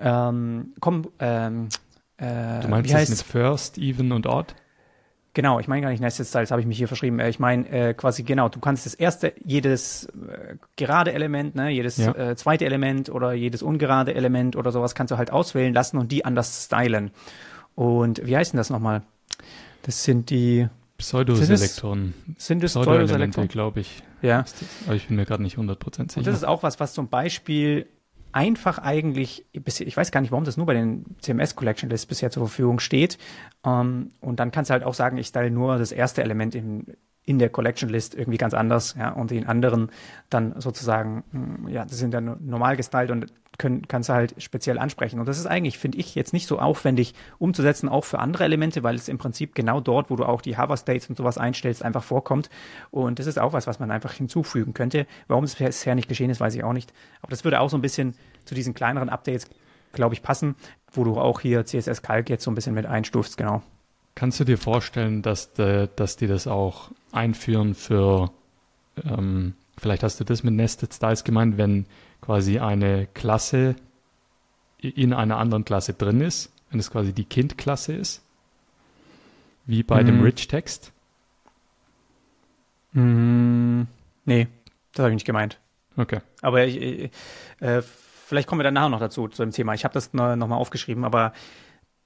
[0.00, 1.68] ähm, komm, ähm,
[2.16, 4.54] äh, du meinst das mit First, Even und Odd?
[5.32, 7.20] Genau, ich meine gar nicht Nested Styles, habe ich mich hier verschrieben.
[7.20, 11.70] Äh, ich meine äh, quasi genau, du kannst das erste, jedes äh, gerade Element, ne,
[11.70, 12.14] jedes ja.
[12.14, 16.10] äh, zweite Element oder jedes ungerade Element oder sowas kannst du halt auswählen lassen und
[16.10, 17.10] die anders stylen.
[17.74, 19.02] Und wie heißt denn das nochmal?
[19.82, 22.14] Das sind die Pseudoselektoren.
[22.36, 24.02] Sind es Pseudoselektoren, glaube ich.
[24.22, 24.44] Ja.
[24.86, 26.18] Aber ich bin mir gerade nicht 100% sicher.
[26.18, 27.86] Und das ist auch was, was zum Beispiel
[28.32, 32.30] einfach eigentlich, ich weiß gar nicht, warum das nur bei den CMS Collection Lists bisher
[32.30, 33.18] zur Verfügung steht.
[33.64, 36.86] Ähm, und dann kannst du halt auch sagen, ich style nur das erste Element in,
[37.24, 39.90] in der Collection List irgendwie ganz anders, ja, und den anderen
[40.30, 44.78] dann sozusagen, hm, ja, das sind dann normal gestylt und können, kannst du halt speziell
[44.78, 45.20] ansprechen.
[45.20, 48.82] Und das ist eigentlich, finde ich, jetzt nicht so aufwendig umzusetzen, auch für andere Elemente,
[48.82, 51.84] weil es im Prinzip genau dort, wo du auch die Hover States und sowas einstellst,
[51.84, 52.48] einfach vorkommt.
[52.90, 55.06] Und das ist auch was, was man einfach hinzufügen könnte.
[55.28, 56.92] Warum es bisher nicht geschehen ist, weiß ich auch nicht.
[57.20, 58.14] Aber das würde auch so ein bisschen
[58.46, 59.46] zu diesen kleineren Updates,
[59.92, 60.56] glaube ich, passen,
[60.90, 63.62] wo du auch hier CSS Calc jetzt so ein bisschen mit einstufst, genau.
[64.14, 68.30] Kannst du dir vorstellen, dass, de, dass die das auch einführen für,
[69.04, 71.86] ähm, vielleicht hast du das mit Nested Styles gemeint, wenn
[72.20, 73.76] quasi eine Klasse
[74.78, 78.22] in einer anderen Klasse drin ist, wenn es quasi die Kind-Klasse ist,
[79.66, 80.06] wie bei mhm.
[80.06, 80.92] dem Rich-Text?
[82.92, 83.86] Mhm.
[84.24, 84.48] Nee,
[84.92, 85.58] das habe ich nicht gemeint.
[85.96, 86.20] Okay.
[86.40, 87.10] Aber ich,
[87.60, 89.74] äh, vielleicht kommen wir dann nachher noch dazu, zu dem Thema.
[89.74, 91.32] Ich habe das nochmal aufgeschrieben, aber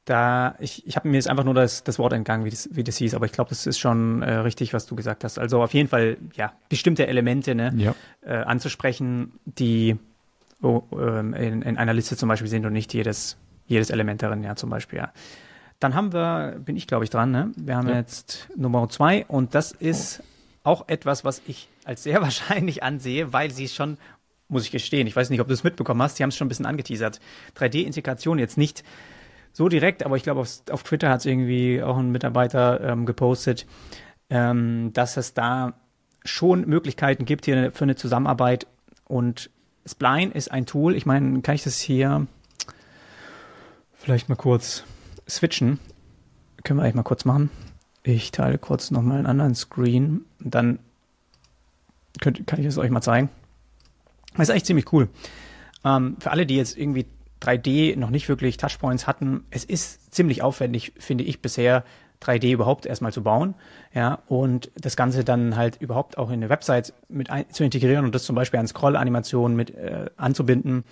[0.04, 2.84] da, ich, ich habe mir jetzt einfach nur das, das Wort entgangen, wie das, wie
[2.84, 5.38] das hieß, aber ich glaube, das ist schon äh, richtig, was du gesagt hast.
[5.38, 7.94] Also auf jeden Fall, ja, bestimmte Elemente ne, ja.
[8.22, 9.96] äh, anzusprechen, die
[10.62, 14.42] oh, ähm, in, in einer Liste zum Beispiel sind und nicht jedes, jedes Element darin,
[14.44, 15.12] ja, zum Beispiel, ja.
[15.80, 17.52] Dann haben wir, bin ich glaube ich dran, ne?
[17.56, 17.96] Wir haben ja.
[17.96, 20.22] jetzt Nummer zwei und das ist
[20.64, 20.70] oh.
[20.70, 23.96] auch etwas, was ich als sehr wahrscheinlich ansehe, weil sie schon
[24.48, 25.06] muss ich gestehen.
[25.06, 26.16] Ich weiß nicht, ob du es mitbekommen hast.
[26.16, 27.18] Sie haben es schon ein bisschen angeteasert.
[27.56, 28.84] 3D-Integration jetzt nicht
[29.54, 33.06] so direkt, aber ich glaube, auf, auf Twitter hat es irgendwie auch ein Mitarbeiter ähm,
[33.06, 33.66] gepostet,
[34.28, 35.74] ähm, dass es da
[36.24, 38.66] schon Möglichkeiten gibt hier für eine Zusammenarbeit
[39.04, 39.50] und
[39.86, 40.96] Spline ist ein Tool.
[40.96, 42.26] Ich meine, kann ich das hier
[43.92, 44.82] vielleicht mal kurz
[45.28, 45.78] switchen?
[46.64, 47.50] Können wir eigentlich mal kurz machen.
[48.02, 50.24] Ich teile kurz nochmal einen anderen Screen.
[50.40, 50.80] Dann
[52.20, 53.28] könnt, kann ich es euch mal zeigen.
[54.32, 55.08] Das ist eigentlich ziemlich cool.
[55.84, 57.06] Ähm, für alle, die jetzt irgendwie
[57.44, 59.44] 3D noch nicht wirklich Touchpoints hatten.
[59.50, 61.84] Es ist ziemlich aufwendig, finde ich bisher,
[62.22, 63.54] 3D überhaupt erstmal zu bauen,
[63.92, 68.04] ja, und das Ganze dann halt überhaupt auch in eine Website mit ein, zu integrieren
[68.04, 70.84] und das zum Beispiel an Scroll-Animationen mit äh, anzubinden,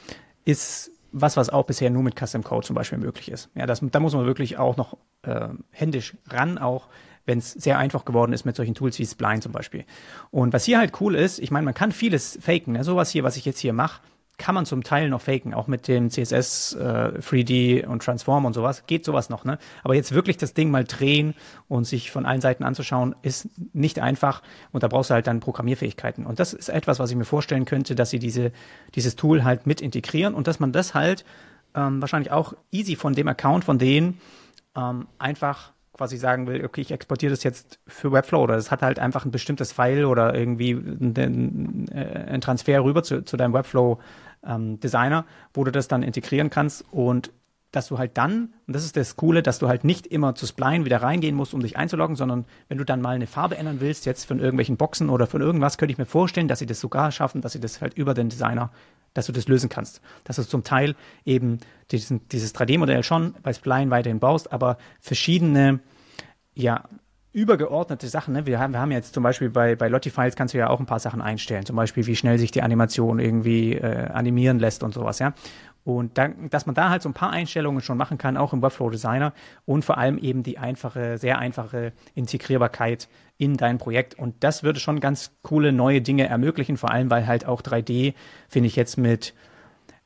[0.44, 3.50] ist was, was auch bisher nur mit Custom Code zum Beispiel möglich ist.
[3.54, 6.88] Ja, das, da muss man wirklich auch noch äh, händisch ran, auch
[7.24, 9.84] wenn es sehr einfach geworden ist mit solchen Tools wie Spline zum Beispiel.
[10.30, 12.72] Und was hier halt cool ist, ich meine, man kann vieles faken.
[12.72, 12.82] Ne?
[12.82, 14.00] Sowas hier, was ich jetzt hier mache,
[14.42, 18.54] kann man zum Teil noch faken, auch mit dem CSS, äh, 3D und Transform und
[18.54, 19.56] sowas, geht sowas noch, ne?
[19.84, 21.34] Aber jetzt wirklich das Ding mal drehen
[21.68, 25.38] und sich von allen Seiten anzuschauen, ist nicht einfach und da brauchst du halt dann
[25.38, 26.26] Programmierfähigkeiten.
[26.26, 28.50] Und das ist etwas, was ich mir vorstellen könnte, dass sie diese,
[28.96, 31.24] dieses Tool halt mit integrieren und dass man das halt
[31.76, 34.18] ähm, wahrscheinlich auch easy von dem Account von denen
[34.76, 38.82] ähm, einfach quasi sagen will, okay, ich exportiere das jetzt für Webflow oder es hat
[38.82, 44.00] halt einfach ein bestimmtes File oder irgendwie ein, ein Transfer rüber zu, zu deinem Webflow
[44.46, 45.24] ähm, Designer,
[45.54, 47.30] wo du das dann integrieren kannst und
[47.72, 50.46] dass du halt dann, und das ist das Coole, dass du halt nicht immer zu
[50.46, 53.80] Spline wieder reingehen musst, um dich einzuloggen, sondern wenn du dann mal eine Farbe ändern
[53.80, 56.80] willst, jetzt von irgendwelchen Boxen oder von irgendwas, könnte ich mir vorstellen, dass sie das
[56.80, 58.70] sogar schaffen, dass sie das halt über den Designer,
[59.14, 60.02] dass du das lösen kannst.
[60.24, 65.80] Dass du zum Teil eben diesen, dieses 3D-Modell schon bei Spline weiterhin baust, aber verschiedene,
[66.54, 66.84] ja,
[67.32, 68.34] übergeordnete Sachen.
[68.34, 68.46] Ne?
[68.46, 70.86] Wir, haben, wir haben jetzt zum Beispiel bei, bei Lottie-Files kannst du ja auch ein
[70.86, 71.64] paar Sachen einstellen.
[71.64, 75.32] Zum Beispiel, wie schnell sich die Animation irgendwie äh, animieren lässt und sowas, ja.
[75.84, 78.62] Und dann, dass man da halt so ein paar Einstellungen schon machen kann, auch im
[78.62, 79.32] Webflow Designer
[79.66, 84.16] und vor allem eben die einfache, sehr einfache Integrierbarkeit in dein Projekt.
[84.16, 88.14] Und das würde schon ganz coole neue Dinge ermöglichen, vor allem weil halt auch 3D,
[88.48, 89.34] finde ich jetzt mit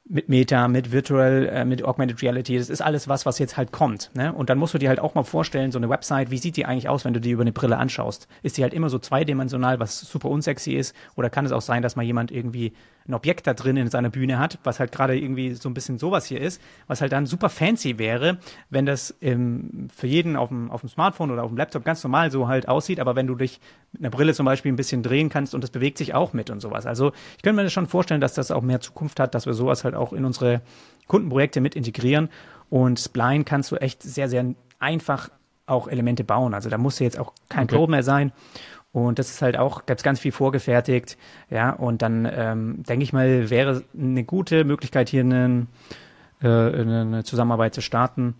[0.08, 2.56] mit Meta, mit Virtual, äh, mit Augmented Reality.
[2.58, 4.10] Das ist alles was, was jetzt halt kommt.
[4.14, 4.32] Ne?
[4.32, 6.64] Und dann musst du dir halt auch mal vorstellen, so eine Website, wie sieht die
[6.64, 8.28] eigentlich aus, wenn du die über eine Brille anschaust?
[8.42, 10.94] Ist die halt immer so zweidimensional, was super unsexy ist?
[11.16, 12.72] Oder kann es auch sein, dass mal jemand irgendwie
[13.08, 15.98] ein Objekt da drin in seiner Bühne hat, was halt gerade irgendwie so ein bisschen
[15.98, 18.38] sowas hier ist, was halt dann super fancy wäre,
[18.70, 22.02] wenn das ähm, für jeden auf dem, auf dem Smartphone oder auf dem Laptop ganz
[22.02, 23.60] normal so halt aussieht, aber wenn du dich
[23.92, 26.50] mit einer Brille zum Beispiel ein bisschen drehen kannst und das bewegt sich auch mit
[26.50, 26.86] und sowas.
[26.86, 29.54] Also ich könnte mir das schon vorstellen, dass das auch mehr Zukunft hat, dass wir
[29.54, 30.60] sowas halt auch in unsere
[31.06, 32.28] Kundenprojekte mit integrieren.
[32.68, 35.30] Und Spline kannst du echt sehr, sehr einfach
[35.66, 36.54] auch Elemente bauen.
[36.54, 37.76] Also da muss jetzt auch kein okay.
[37.76, 38.32] Code mehr sein.
[38.92, 41.18] Und das ist halt auch, gibt's ganz viel vorgefertigt.
[41.50, 45.68] Ja, und dann ähm, denke ich mal, wäre eine gute Möglichkeit, hier einen,
[46.40, 48.34] äh, eine Zusammenarbeit zu starten.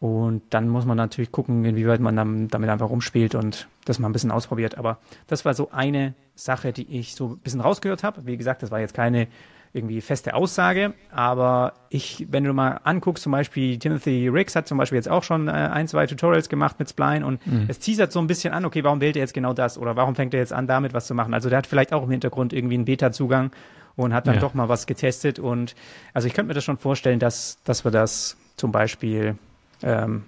[0.00, 4.08] Und dann muss man natürlich gucken, inwieweit man dann, damit einfach rumspielt und das mal
[4.08, 4.78] ein bisschen ausprobiert.
[4.78, 8.24] Aber das war so eine Sache, die ich so ein bisschen rausgehört habe.
[8.24, 9.26] Wie gesagt, das war jetzt keine
[9.72, 10.94] irgendwie feste Aussage.
[11.10, 15.22] Aber ich, wenn du mal anguckst, zum Beispiel Timothy Riggs hat zum Beispiel jetzt auch
[15.22, 17.66] schon äh, ein, zwei Tutorials gemacht mit Spline und mhm.
[17.68, 20.14] es teasert so ein bisschen an, okay, warum wählt er jetzt genau das oder warum
[20.14, 21.34] fängt er jetzt an, damit was zu machen?
[21.34, 23.50] Also der hat vielleicht auch im Hintergrund irgendwie einen Beta-Zugang
[23.96, 24.40] und hat dann ja.
[24.40, 25.74] doch mal was getestet und
[26.14, 29.36] also ich könnte mir das schon vorstellen, dass, dass wir das zum Beispiel
[29.82, 30.24] ähm,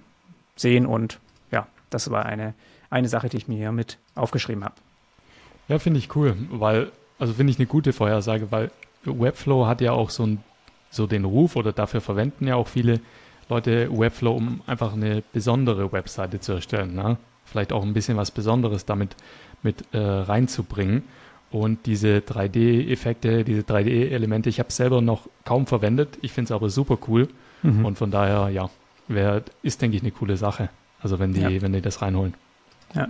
[0.55, 1.19] sehen und
[1.51, 2.53] ja, das war eine,
[2.89, 4.75] eine Sache, die ich mir hier mit aufgeschrieben habe.
[5.67, 8.71] Ja, finde ich cool, weil, also finde ich eine gute Vorhersage, weil
[9.03, 10.43] Webflow hat ja auch so, ein,
[10.89, 12.99] so den Ruf oder dafür verwenden ja auch viele
[13.49, 16.95] Leute Webflow, um einfach eine besondere Webseite zu erstellen.
[16.95, 17.17] Ne?
[17.45, 19.15] Vielleicht auch ein bisschen was Besonderes damit
[19.61, 21.03] mit äh, reinzubringen.
[21.51, 26.17] Und diese 3D-Effekte, diese 3D-Elemente, ich habe es selber noch kaum verwendet.
[26.21, 27.27] Ich finde es aber super cool.
[27.61, 27.85] Mhm.
[27.85, 28.69] Und von daher, ja,
[29.09, 30.69] wär, ist, denke ich, eine coole Sache.
[31.01, 31.61] Also wenn die, ja.
[31.61, 32.35] wenn die das reinholen.
[32.95, 33.09] Ja.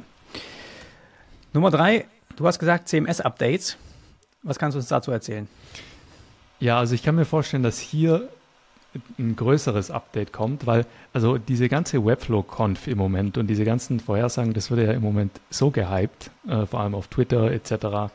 [1.54, 3.78] Nummer drei, du hast gesagt CMS-Updates.
[4.44, 5.48] Was kannst du uns dazu erzählen?
[6.60, 8.30] Ja, also ich kann mir vorstellen, dass hier
[9.18, 14.54] ein größeres Update kommt, weil also diese ganze Webflow-Conf im Moment und diese ganzen Vorhersagen,
[14.54, 18.12] das wird ja im Moment so gehypt, äh, vor allem auf Twitter etc.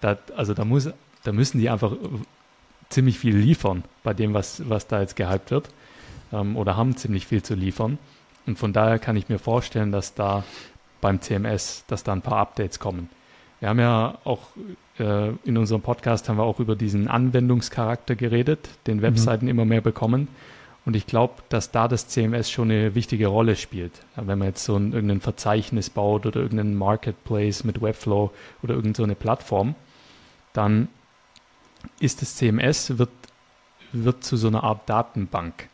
[0.00, 0.88] Da, also da muss,
[1.24, 1.92] da müssen die einfach
[2.88, 5.68] ziemlich viel liefern bei dem, was, was da jetzt gehypt wird
[6.32, 7.98] ähm, oder haben ziemlich viel zu liefern.
[8.46, 10.44] Und von daher kann ich mir vorstellen, dass da
[11.00, 13.10] beim CMS, dass da ein paar Updates kommen.
[13.60, 14.48] Wir haben ja auch
[14.98, 19.02] in unserem Podcast haben wir auch über diesen Anwendungscharakter geredet, den mhm.
[19.02, 19.50] Webseiten mhm.
[19.50, 20.28] immer mehr bekommen.
[20.86, 23.92] Und ich glaube, dass da das CMS schon eine wichtige Rolle spielt.
[24.16, 28.30] Wenn man jetzt so ein irgendein Verzeichnis baut oder irgendeinen Marketplace mit Webflow
[28.62, 29.74] oder irgendeine so Plattform,
[30.52, 30.88] dann
[32.00, 33.10] ist das CMS, wird,
[33.92, 35.68] wird zu so einer Art Datenbank.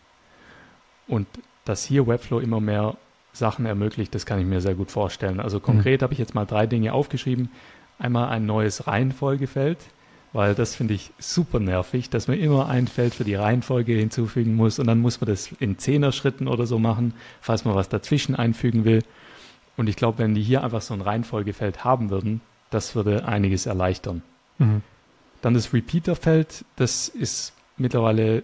[1.09, 1.27] Und
[1.65, 2.97] dass hier Webflow immer mehr
[3.33, 5.41] Sachen ermöglicht, das kann ich mir sehr gut vorstellen.
[5.41, 6.05] Also konkret mhm.
[6.05, 7.51] habe ich jetzt mal drei Dinge aufgeschrieben.
[8.01, 9.79] Einmal ein neues Reihenfolgefeld,
[10.33, 14.55] weil das finde ich super nervig, dass man immer ein Feld für die Reihenfolge hinzufügen
[14.55, 18.35] muss und dann muss man das in Zehner-Schritten oder so machen, falls man was dazwischen
[18.35, 19.03] einfügen will.
[19.77, 23.67] Und ich glaube, wenn die hier einfach so ein Reihenfolgefeld haben würden, das würde einiges
[23.67, 24.23] erleichtern.
[24.59, 24.83] Mhm.
[25.43, 28.43] Dann das Repeater-Feld, das ist mittlerweile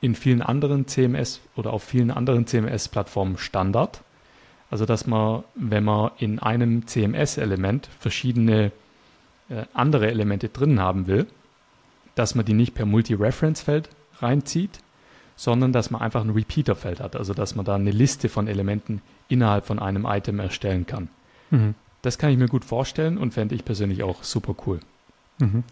[0.00, 4.02] in vielen anderen CMS oder auf vielen anderen CMS-Plattformen Standard.
[4.70, 8.70] Also dass man, wenn man in einem CMS-Element verschiedene
[9.48, 11.26] äh, andere Elemente drin haben will,
[12.14, 13.88] dass man die nicht per Multi-Reference-Feld
[14.20, 14.80] reinzieht,
[15.36, 19.02] sondern dass man einfach ein Repeater-Feld hat, also dass man da eine Liste von Elementen
[19.28, 21.08] innerhalb von einem Item erstellen kann.
[21.50, 21.74] Mhm.
[22.02, 24.80] Das kann ich mir gut vorstellen und fände ich persönlich auch super cool.
[25.38, 25.64] Mhm.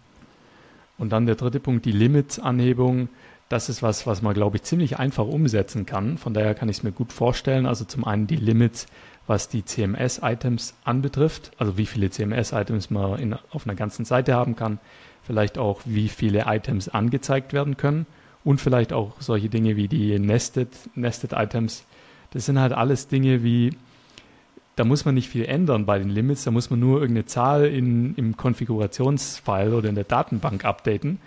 [0.99, 3.09] Und dann der dritte Punkt, die Limits-Anhebung.
[3.49, 6.19] Das ist was, was man, glaube ich, ziemlich einfach umsetzen kann.
[6.19, 7.67] Von daher kann ich es mir gut vorstellen.
[7.67, 8.87] Also zum einen die Limits,
[9.27, 14.57] was die CMS-Items anbetrifft, also wie viele CMS-Items man in, auf einer ganzen Seite haben
[14.57, 14.79] kann,
[15.23, 18.07] vielleicht auch wie viele Items angezeigt werden können
[18.45, 21.85] und vielleicht auch solche Dinge wie die Nested, Nested Items.
[22.31, 23.77] Das sind halt alles Dinge wie,
[24.77, 27.67] da muss man nicht viel ändern bei den Limits, da muss man nur irgendeine Zahl
[27.67, 31.19] in, im Konfigurationsfile oder in der Datenbank updaten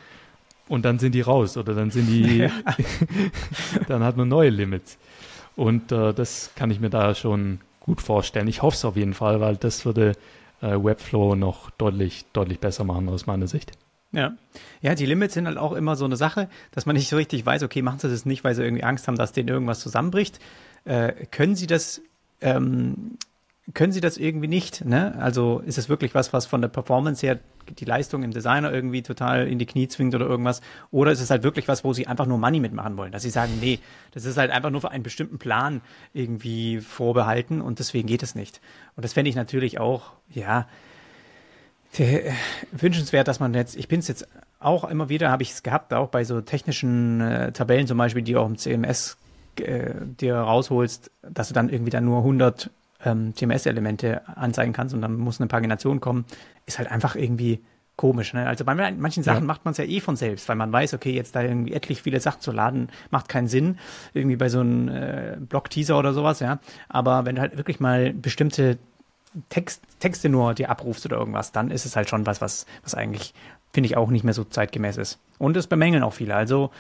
[0.70, 2.48] und dann sind die raus oder dann sind die,
[3.88, 4.98] dann hat man neue Limits.
[5.56, 7.60] Und äh, das kann ich mir da schon
[7.90, 8.48] gut vorstellen.
[8.48, 10.12] Ich hoffe es auf jeden Fall, weil das würde
[10.62, 13.72] äh, Webflow noch deutlich, deutlich besser machen aus meiner Sicht.
[14.12, 14.34] Ja.
[14.82, 17.48] Ja, die Limits sind halt auch immer so eine Sache, dass man nicht so richtig
[17.48, 20.38] weiß, okay, machen sie das nicht, weil sie irgendwie Angst haben, dass denen irgendwas zusammenbricht.
[20.86, 22.00] Äh, können sie das,
[22.42, 23.18] ähm,
[23.74, 25.16] können sie das irgendwie nicht, ne?
[25.20, 27.40] Also ist es wirklich was, was von der Performance her
[27.72, 30.62] die Leistung im Designer irgendwie total in die Knie zwingt oder irgendwas?
[30.92, 33.12] Oder ist es halt wirklich was, wo sie einfach nur Money mitmachen wollen?
[33.12, 33.80] Dass sie sagen, nee,
[34.12, 35.82] das ist halt einfach nur für einen bestimmten Plan
[36.14, 38.62] irgendwie vorbehalten und deswegen geht es nicht.
[38.96, 40.68] Und das fände ich natürlich auch, ja,
[41.98, 42.32] äh,
[42.72, 44.28] wünschenswert, dass man jetzt, ich bin es jetzt
[44.60, 48.22] auch immer wieder, habe ich es gehabt, auch bei so technischen äh, Tabellen zum Beispiel,
[48.22, 49.18] die auch im CMS
[49.60, 52.70] äh, dir rausholst, dass du dann irgendwie dann nur 100
[53.04, 56.26] ähm, CMS-Elemente anzeigen kannst und dann muss eine Pagination kommen,
[56.66, 57.62] ist halt einfach irgendwie
[58.00, 58.34] komisch.
[58.34, 58.48] Ne?
[58.48, 59.46] Also bei manchen Sachen ja.
[59.46, 62.02] macht man es ja eh von selbst, weil man weiß, okay, jetzt da irgendwie etlich
[62.02, 63.78] viele Sachen zu laden, macht keinen Sinn.
[64.14, 66.60] Irgendwie bei so einem äh, Blog-Teaser oder sowas, ja.
[66.88, 68.78] Aber wenn du halt wirklich mal bestimmte
[69.50, 72.96] Text, Texte nur dir abrufst oder irgendwas, dann ist es halt schon was, was, was
[72.96, 73.34] eigentlich,
[73.74, 75.20] finde ich, auch nicht mehr so zeitgemäß ist.
[75.38, 76.36] Und es bemängeln auch viele.
[76.36, 76.72] Also,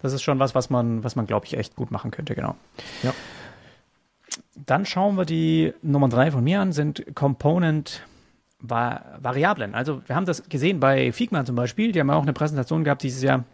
[0.00, 2.54] das ist schon was, was man, was man, glaube ich, echt gut machen könnte, genau.
[3.02, 3.12] Ja.
[4.66, 8.02] Dann schauen wir die Nummer drei von mir an, sind Component
[8.62, 9.74] Variablen.
[9.74, 11.92] Also, wir haben das gesehen bei Figma zum Beispiel.
[11.92, 13.44] Die haben auch eine Präsentation gehabt dieses Jahr.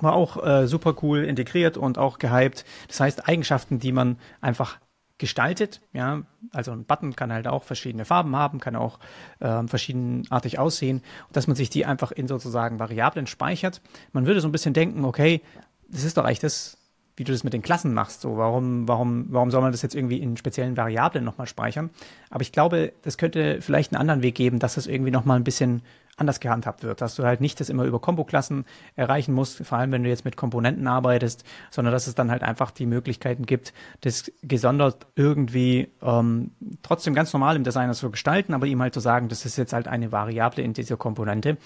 [0.00, 2.64] War auch äh, super cool integriert und auch gehypt.
[2.88, 4.78] Das heißt, Eigenschaften, die man einfach
[5.22, 5.80] gestaltet.
[5.92, 8.98] Ja, also ein Button kann halt auch verschiedene Farben haben, kann auch
[9.38, 11.00] äh, verschiedenartig aussehen
[11.30, 13.80] dass man sich die einfach in sozusagen Variablen speichert.
[14.12, 15.40] Man würde so ein bisschen denken, okay,
[15.88, 16.76] das ist doch eigentlich das,
[17.16, 18.22] wie du das mit den Klassen machst.
[18.22, 21.90] So, warum, warum, warum soll man das jetzt irgendwie in speziellen Variablen nochmal speichern?
[22.30, 25.44] Aber ich glaube, das könnte vielleicht einen anderen Weg geben, dass das irgendwie nochmal ein
[25.44, 25.82] bisschen
[26.16, 29.92] anders gehandhabt wird, dass du halt nicht das immer über Kombo-Klassen erreichen musst, vor allem
[29.92, 33.72] wenn du jetzt mit Komponenten arbeitest, sondern dass es dann halt einfach die Möglichkeiten gibt,
[34.02, 36.50] das gesondert irgendwie ähm,
[36.82, 39.72] trotzdem ganz normal im Designer zu gestalten, aber ihm halt zu sagen, das ist jetzt
[39.72, 41.56] halt eine Variable in dieser Komponente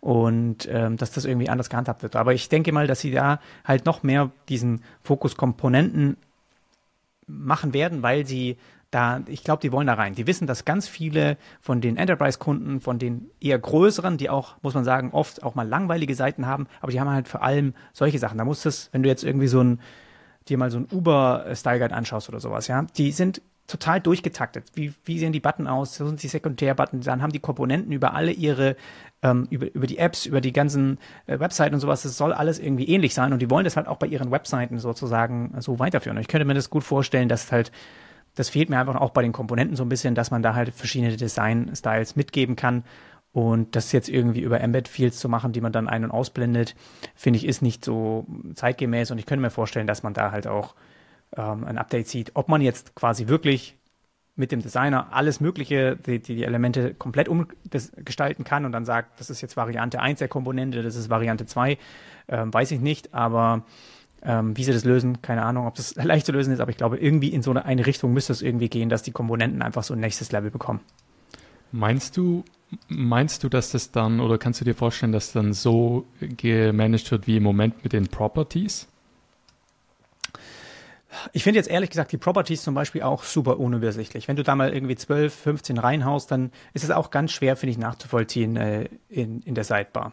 [0.00, 2.14] und ähm, dass das irgendwie anders gehandhabt wird.
[2.14, 6.16] Aber ich denke mal, dass sie da halt noch mehr diesen Fokus Komponenten
[7.26, 8.56] machen werden, weil sie
[8.90, 10.14] da, ich glaube, die wollen da rein.
[10.14, 14.74] Die wissen, dass ganz viele von den Enterprise-Kunden, von den eher größeren, die auch, muss
[14.74, 18.18] man sagen, oft auch mal langweilige Seiten haben, aber die haben halt vor allem solche
[18.18, 18.38] Sachen.
[18.38, 19.80] Da muss es, wenn du jetzt irgendwie so ein,
[20.48, 24.64] dir mal so ein Uber-Style Guide anschaust oder sowas, ja, die sind total durchgetaktet.
[24.74, 25.94] Wie, wie sehen die Button aus?
[25.94, 27.02] So sind die Sekundär-Button.
[27.02, 28.76] Dann haben die Komponenten über alle ihre,
[29.22, 30.96] ähm, über, über die Apps, über die ganzen
[31.26, 32.02] äh, Webseiten und sowas.
[32.02, 34.78] Das soll alles irgendwie ähnlich sein und die wollen das halt auch bei ihren Webseiten
[34.78, 36.16] sozusagen so weiterführen.
[36.16, 37.70] Ich könnte mir das gut vorstellen, dass halt
[38.38, 40.72] das fehlt mir einfach auch bei den Komponenten so ein bisschen, dass man da halt
[40.72, 42.84] verschiedene Design-Styles mitgeben kann.
[43.32, 46.76] Und das jetzt irgendwie über Embed-Fields zu machen, die man dann ein- und ausblendet,
[47.16, 49.10] finde ich, ist nicht so zeitgemäß.
[49.10, 50.76] Und ich könnte mir vorstellen, dass man da halt auch
[51.36, 52.30] ähm, ein Update sieht.
[52.34, 53.76] Ob man jetzt quasi wirklich
[54.36, 59.30] mit dem Designer alles Mögliche, die, die Elemente komplett umgestalten kann und dann sagt, das
[59.30, 61.76] ist jetzt Variante 1 der Komponente, das ist Variante 2,
[62.28, 63.14] ähm, weiß ich nicht.
[63.14, 63.64] Aber
[64.22, 66.76] ähm, wie sie das lösen, keine Ahnung, ob das leicht zu lösen ist, aber ich
[66.76, 69.82] glaube, irgendwie in so eine, eine Richtung müsste es irgendwie gehen, dass die Komponenten einfach
[69.82, 70.80] so ein nächstes Level bekommen.
[71.70, 72.44] Meinst du,
[72.88, 77.26] meinst du, dass das dann, oder kannst du dir vorstellen, dass dann so gemanagt wird
[77.26, 78.88] wie im Moment mit den Properties?
[81.32, 84.28] Ich finde jetzt ehrlich gesagt die Properties zum Beispiel auch super unübersichtlich.
[84.28, 87.72] Wenn du da mal irgendwie 12, 15 reinhaust, dann ist es auch ganz schwer, finde
[87.72, 90.12] ich, nachzuvollziehen äh, in, in der Sidebar.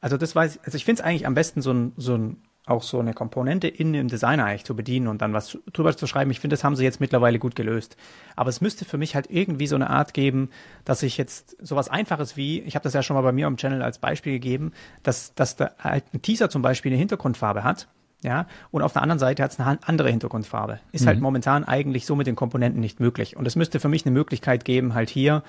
[0.00, 2.38] Also das weiß, also ich finde es eigentlich am besten so ein, so ein
[2.70, 6.06] auch so eine Komponente in dem Designer eigentlich zu bedienen und dann was drüber zu
[6.06, 6.30] schreiben.
[6.30, 7.96] Ich finde, das haben sie jetzt mittlerweile gut gelöst.
[8.36, 10.50] Aber es müsste für mich halt irgendwie so eine Art geben,
[10.84, 13.56] dass ich jetzt sowas Einfaches wie, ich habe das ja schon mal bei mir am
[13.56, 17.88] Channel als Beispiel gegeben, dass, dass da halt ein Teaser zum Beispiel eine Hintergrundfarbe hat
[18.22, 20.80] Ja, und auf der anderen Seite hat es eine andere Hintergrundfarbe.
[20.92, 21.06] Ist halt mhm.
[21.06, 23.36] halt momentan eigentlich so mit den Komponenten nicht möglich.
[23.36, 25.42] Und es müsste für mich eine Möglichkeit geben, halt hier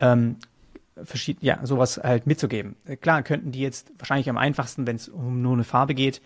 [0.00, 0.36] ähm,
[1.02, 2.76] verschied ja, sowas halt mitzugeben.
[3.00, 6.20] Klar könnten die jetzt wahrscheinlich am einfachsten, wenn es um nur eine Farbe geht,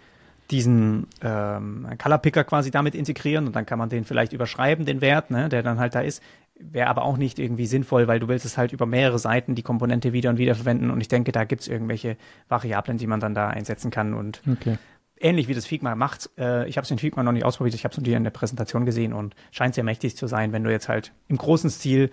[0.50, 5.00] diesen ähm, Color Picker quasi damit integrieren und dann kann man den vielleicht überschreiben, den
[5.00, 6.22] Wert, ne, der dann halt da ist.
[6.60, 9.62] Wäre aber auch nicht irgendwie sinnvoll, weil du willst es halt über mehrere Seiten die
[9.62, 12.16] Komponente wieder und wieder verwenden und ich denke, da gibt es irgendwelche
[12.48, 14.78] Variablen, die man dann da einsetzen kann und okay.
[15.20, 16.30] ähnlich wie das Figma macht.
[16.38, 18.30] Äh, ich habe es in Figma noch nicht ausprobiert, ich habe es nur in der
[18.30, 22.10] Präsentation gesehen und scheint sehr mächtig zu sein, wenn du jetzt halt im großen Stil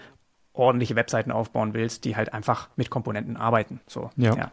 [0.53, 3.79] ordentliche Webseiten aufbauen willst, die halt einfach mit Komponenten arbeiten.
[3.87, 4.35] So, ja.
[4.35, 4.51] ja.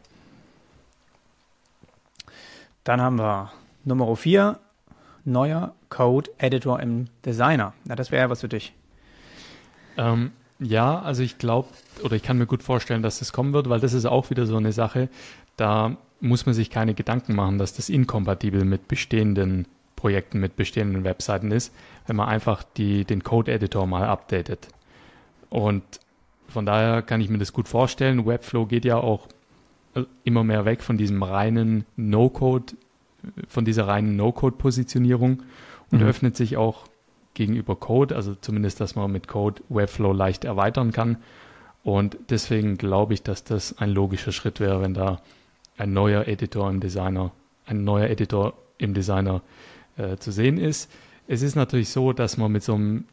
[2.85, 3.53] Dann haben wir
[3.85, 4.59] Nummer 4,
[5.25, 7.75] neuer Code Editor im Designer.
[7.85, 8.75] Na, das wäre was für dich.
[9.97, 11.69] Ähm, ja, also ich glaube,
[12.03, 14.47] oder ich kann mir gut vorstellen, dass das kommen wird, weil das ist auch wieder
[14.47, 15.09] so eine Sache,
[15.57, 19.67] da muss man sich keine Gedanken machen, dass das inkompatibel mit bestehenden
[19.97, 21.75] Projekten, mit bestehenden Webseiten ist,
[22.07, 24.69] wenn man einfach die, den Code-Editor mal updatet.
[25.51, 25.83] Und
[26.49, 28.27] von daher kann ich mir das gut vorstellen.
[28.27, 29.29] Webflow geht ja auch
[29.95, 32.75] äh, immer mehr weg von diesem reinen No-Code,
[33.49, 35.43] von dieser reinen No-Code-Positionierung
[35.91, 36.07] und mhm.
[36.07, 36.87] öffnet sich auch
[37.35, 41.17] gegenüber Code, also zumindest, dass man mit Code Webflow leicht erweitern kann.
[41.83, 45.21] Und deswegen glaube ich, dass das ein logischer Schritt wäre, wenn da
[45.77, 47.33] ein neuer Editor im Designer,
[47.67, 49.43] ein neuer Editor im Designer
[49.97, 50.91] äh, zu sehen ist.
[51.27, 53.05] Es ist natürlich so, dass man mit so einem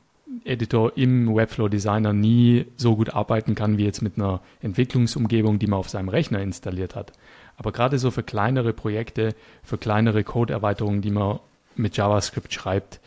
[0.43, 5.67] Editor im Webflow Designer nie so gut arbeiten kann wie jetzt mit einer Entwicklungsumgebung, die
[5.67, 7.13] man auf seinem Rechner installiert hat.
[7.57, 11.39] Aber gerade so für kleinere Projekte, für kleinere Code-Erweiterungen, die man
[11.75, 12.99] mit JavaScript schreibt,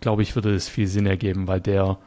[0.00, 1.98] glaube ich, würde es viel Sinn ergeben, weil der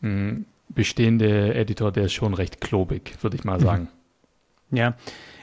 [0.00, 3.64] mh, hm, bestehende Editor, der ist schon recht klobig, würde ich mal mhm.
[3.64, 3.88] sagen.
[4.70, 4.94] Ja,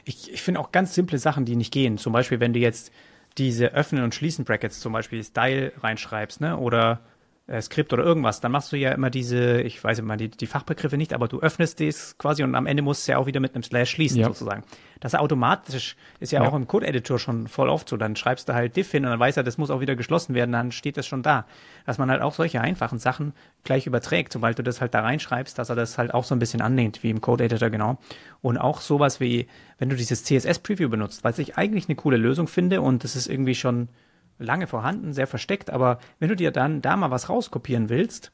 [0.04, 1.98] ich, ich finde auch ganz simple Sachen, die nicht gehen.
[1.98, 2.92] Zum Beispiel, wenn du jetzt
[3.36, 6.56] diese Öffnen und Schließen Brackets, zum Beispiel Style reinschreibst, ne?
[6.56, 7.00] Oder
[7.48, 10.46] äh, Skript oder irgendwas, dann machst du ja immer diese, ich weiß immer die, die
[10.46, 13.26] Fachbegriffe nicht, aber du öffnest das quasi und am Ende musst du es ja auch
[13.26, 14.26] wieder mit einem Slash schließen ja.
[14.26, 14.64] sozusagen.
[15.00, 16.48] Das automatisch ist ja, ja.
[16.48, 17.96] auch im Code-Editor schon voll oft so.
[17.96, 20.34] Dann schreibst du halt diff hin und dann weiß er, das muss auch wieder geschlossen
[20.34, 21.46] werden, dann steht das schon da.
[21.86, 23.32] Dass man halt auch solche einfachen Sachen
[23.64, 26.38] gleich überträgt, sobald du das halt da reinschreibst, dass er das halt auch so ein
[26.40, 27.98] bisschen annimmt, wie im Code-Editor genau.
[28.42, 29.46] Und auch sowas wie,
[29.78, 33.26] wenn du dieses CSS-Preview benutzt, was ich eigentlich eine coole Lösung finde und das ist
[33.26, 33.88] irgendwie schon
[34.38, 38.32] lange vorhanden, sehr versteckt, aber wenn du dir dann da mal was rauskopieren willst,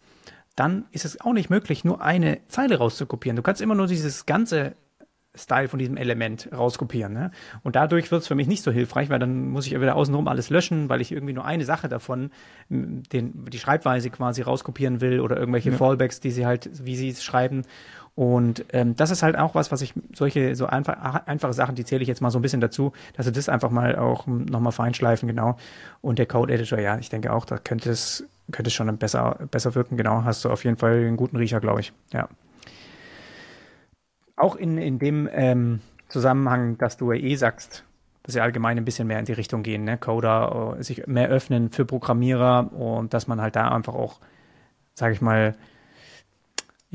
[0.56, 3.36] dann ist es auch nicht möglich, nur eine Zeile rauszukopieren.
[3.36, 4.76] Du kannst immer nur dieses ganze
[5.36, 7.12] Style von diesem Element rauskopieren.
[7.12, 7.30] Ne?
[7.62, 9.96] Und dadurch wird es für mich nicht so hilfreich, weil dann muss ich ja wieder
[9.96, 12.30] außenrum alles löschen, weil ich irgendwie nur eine Sache davon,
[12.68, 15.76] den, die Schreibweise quasi rauskopieren will oder irgendwelche ja.
[15.76, 17.62] Fallbacks, die sie halt, wie sie es schreiben.
[18.16, 21.84] Und ähm, das ist halt auch was, was ich, solche so einfach, einfache Sachen, die
[21.84, 24.72] zähle ich jetzt mal so ein bisschen dazu, dass wir das einfach mal auch nochmal
[24.72, 25.56] feinschleifen, genau.
[26.00, 29.38] Und der Code Editor, ja, ich denke auch, da könnte es, könnte es schon besser,
[29.50, 30.22] besser wirken, genau.
[30.22, 32.28] Hast du auf jeden Fall einen guten Riecher, glaube ich, ja.
[34.36, 37.84] Auch in, in dem ähm, Zusammenhang, dass du eh sagst,
[38.22, 39.98] dass sie allgemein ein bisschen mehr in die Richtung gehen, ne?
[39.98, 44.20] Coder, äh, sich mehr öffnen für Programmierer und dass man halt da einfach auch,
[44.94, 45.56] sage ich mal,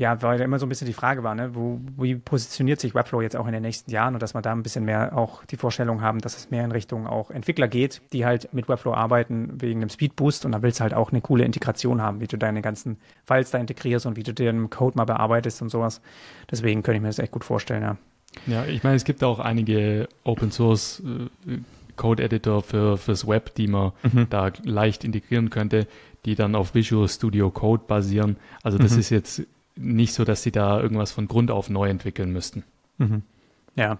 [0.00, 2.94] ja, weil da immer so ein bisschen die Frage war, ne, wo, wie positioniert sich
[2.94, 5.44] Webflow jetzt auch in den nächsten Jahren und dass wir da ein bisschen mehr auch
[5.44, 8.94] die Vorstellung haben, dass es mehr in Richtung auch Entwickler geht, die halt mit Webflow
[8.94, 12.26] arbeiten wegen dem Speedboost und da willst du halt auch eine coole Integration haben, wie
[12.28, 16.00] du deine ganzen Files da integrierst und wie du den Code mal bearbeitest und sowas.
[16.50, 17.96] Deswegen könnte ich mir das echt gut vorstellen, ja.
[18.46, 21.02] Ja, ich meine, es gibt auch einige Open Source
[21.46, 21.58] äh,
[21.96, 24.28] Code Editor für fürs Web, die man mhm.
[24.30, 25.86] da leicht integrieren könnte,
[26.24, 28.38] die dann auf Visual Studio Code basieren.
[28.62, 29.00] Also das mhm.
[29.00, 29.42] ist jetzt
[29.80, 32.64] nicht so, dass sie da irgendwas von Grund auf neu entwickeln müssten.
[32.98, 33.22] Mhm.
[33.74, 33.98] Ja.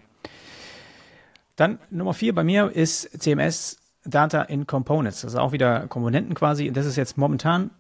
[1.56, 5.22] Dann Nummer vier bei mir ist CMS Data in Components.
[5.22, 6.70] Das ist auch wieder Komponenten quasi.
[6.70, 7.70] Das ist jetzt momentan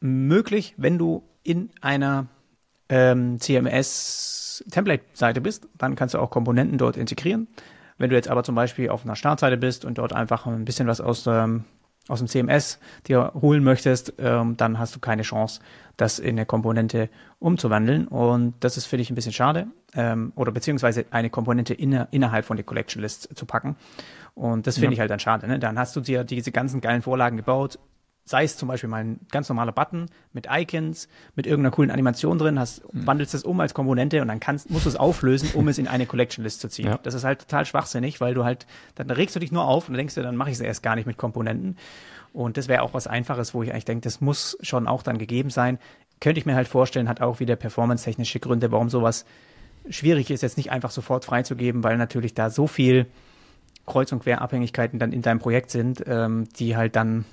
[0.00, 2.26] möglich, wenn du in einer
[2.88, 5.68] ähm, CMS-Template-Seite bist.
[5.78, 7.48] Dann kannst du auch Komponenten dort integrieren.
[7.98, 10.86] Wenn du jetzt aber zum Beispiel auf einer Startseite bist und dort einfach ein bisschen
[10.86, 11.64] was aus ähm,
[12.08, 15.60] aus dem CMS dir holen möchtest, ähm, dann hast du keine Chance,
[15.96, 17.08] das in eine Komponente
[17.38, 18.08] umzuwandeln.
[18.08, 19.68] Und das ist, finde ich, ein bisschen schade.
[19.94, 23.76] Ähm, oder beziehungsweise eine Komponente inner, innerhalb von der Collection List zu packen.
[24.34, 24.92] Und das finde ja.
[24.92, 25.46] ich halt dann schade.
[25.46, 25.58] Ne?
[25.58, 27.78] Dann hast du dir diese ganzen geilen Vorlagen gebaut,
[28.30, 32.38] sei es zum Beispiel mal ein ganz normaler Button mit Icons, mit irgendeiner coolen Animation
[32.38, 33.06] drin, hast, mhm.
[33.06, 35.88] wandelst es um als Komponente und dann kannst, musst du es auflösen, um es in
[35.88, 36.86] eine Collection List zu ziehen.
[36.86, 37.00] Ja.
[37.02, 39.94] Das ist halt total schwachsinnig, weil du halt, dann regst du dich nur auf und
[39.94, 41.76] denkst dir, dann mache ich es erst gar nicht mit Komponenten.
[42.32, 45.18] Und das wäre auch was Einfaches, wo ich eigentlich denke, das muss schon auch dann
[45.18, 45.80] gegeben sein.
[46.20, 49.24] Könnte ich mir halt vorstellen, hat auch wieder performance-technische Gründe, warum sowas
[49.88, 53.06] schwierig ist, jetzt nicht einfach sofort freizugeben, weil natürlich da so viel
[53.86, 57.24] Kreuz- und Querabhängigkeiten dann in deinem Projekt sind, ähm, die halt dann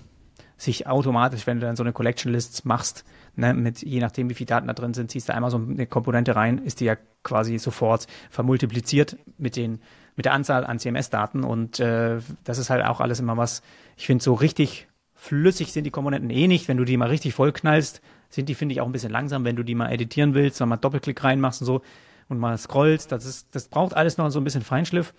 [0.57, 3.05] sich automatisch, wenn du dann so eine Collection List machst,
[3.35, 5.85] ne, mit je nachdem, wie viele Daten da drin sind, ziehst du einmal so eine
[5.85, 9.79] Komponente rein, ist die ja quasi sofort vermultipliziert mit den
[10.15, 13.61] mit der Anzahl an CMS-Daten und äh, das ist halt auch alles immer was.
[13.97, 16.67] Ich finde so richtig flüssig sind die Komponenten eh nicht.
[16.67, 19.55] Wenn du die mal richtig vollknallst, sind die finde ich auch ein bisschen langsam, wenn
[19.55, 21.81] du die mal editieren willst, dann mal Doppelklick reinmachst und so
[22.29, 23.11] und mal scrollst.
[23.11, 25.13] Das ist das braucht alles noch so ein bisschen Feinschliff.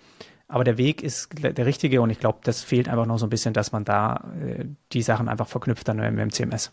[0.49, 3.29] Aber der Weg ist der richtige und ich glaube, das fehlt einfach noch so ein
[3.29, 6.71] bisschen, dass man da äh, die Sachen einfach verknüpft dann mit dem CMS.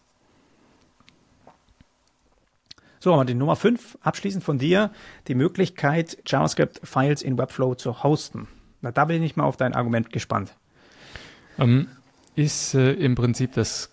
[2.99, 4.91] So, aber die Nummer 5, abschließend von dir,
[5.29, 8.49] die Möglichkeit, JavaScript-Files in Webflow zu hosten.
[8.81, 10.57] Na, da bin ich mal auf dein Argument gespannt.
[11.59, 11.89] Ähm,
[12.35, 13.93] ist äh, im Prinzip das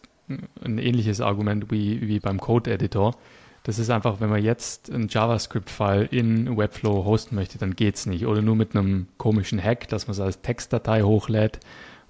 [0.63, 3.17] ein ähnliches Argument wie, wie beim Code-Editor.
[3.64, 8.28] Das ist einfach, wenn man jetzt ein JavaScript-File in Webflow hosten möchte, dann geht's nicht.
[8.28, 11.61] Oder nur mit einem komischen Hack, dass man es als Textdatei hochlädt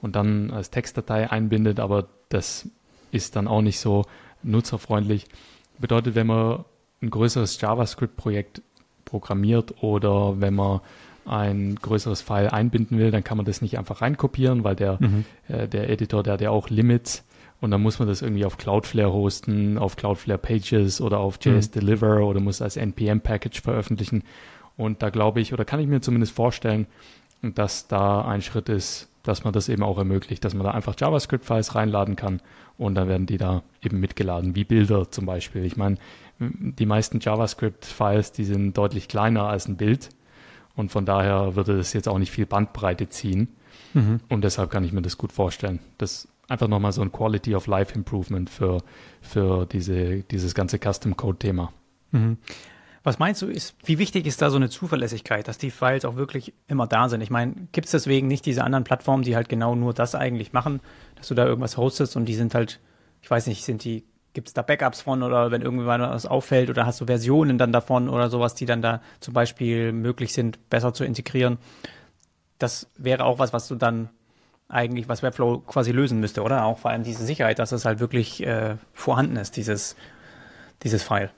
[0.02, 2.68] und dann als Textdatei einbindet, aber das
[3.12, 4.06] ist dann auch nicht so
[4.42, 5.28] nutzerfreundlich.
[5.78, 6.66] Bedeutet, wenn man
[7.04, 8.64] ein größeres JavaScript-Projekt
[9.06, 10.82] programmiert oder wenn man
[11.26, 15.26] ein größeres File einbinden will, dann kann man das nicht einfach reinkopieren, weil der, mhm.
[15.48, 17.24] äh, der Editor, der hat ja auch Limits
[17.64, 21.70] und dann muss man das irgendwie auf Cloudflare hosten, auf Cloudflare Pages oder auf JS
[21.70, 21.72] mhm.
[21.72, 24.24] Deliver oder muss als NPM-Package veröffentlichen.
[24.76, 26.88] Und da glaube ich, oder kann ich mir zumindest vorstellen,
[27.42, 30.96] dass da ein Schritt ist, dass man das eben auch ermöglicht, dass man da einfach
[31.00, 32.42] JavaScript-Files reinladen kann
[32.78, 35.64] und dann werden die da eben mitgeladen, wie Bilder zum Beispiel.
[35.64, 35.96] Ich meine,
[36.40, 40.10] die meisten JavaScript-Files, die sind deutlich kleiner als ein Bild
[40.76, 43.48] und von daher würde das jetzt auch nicht viel Bandbreite ziehen.
[43.94, 44.20] Mhm.
[44.28, 45.80] Und deshalb kann ich mir das gut vorstellen.
[45.98, 48.80] Das einfach nochmal so ein Quality of Life Improvement für,
[49.22, 51.72] für diese, dieses ganze Custom Code Thema.
[52.12, 52.38] Mhm.
[53.06, 56.16] Was meinst du, ist, wie wichtig ist da so eine Zuverlässigkeit, dass die Files auch
[56.16, 57.20] wirklich immer da sind?
[57.20, 60.54] Ich meine, gibt es deswegen nicht diese anderen Plattformen, die halt genau nur das eigentlich
[60.54, 60.80] machen,
[61.16, 62.80] dass du da irgendwas hostest und die sind halt,
[63.22, 66.70] ich weiß nicht, sind die, gibt es da Backups von oder wenn irgendwann was auffällt
[66.70, 70.70] oder hast du Versionen dann davon oder sowas, die dann da zum Beispiel möglich sind,
[70.70, 71.58] besser zu integrieren?
[72.58, 74.12] Das wäre auch was, was du dann
[74.74, 76.66] eigentlich, was Webflow quasi lösen müsste, oder?
[76.66, 79.96] Auch vor allem diese Sicherheit, dass es halt wirklich äh, vorhanden ist, dieses,
[80.84, 81.30] dieses File.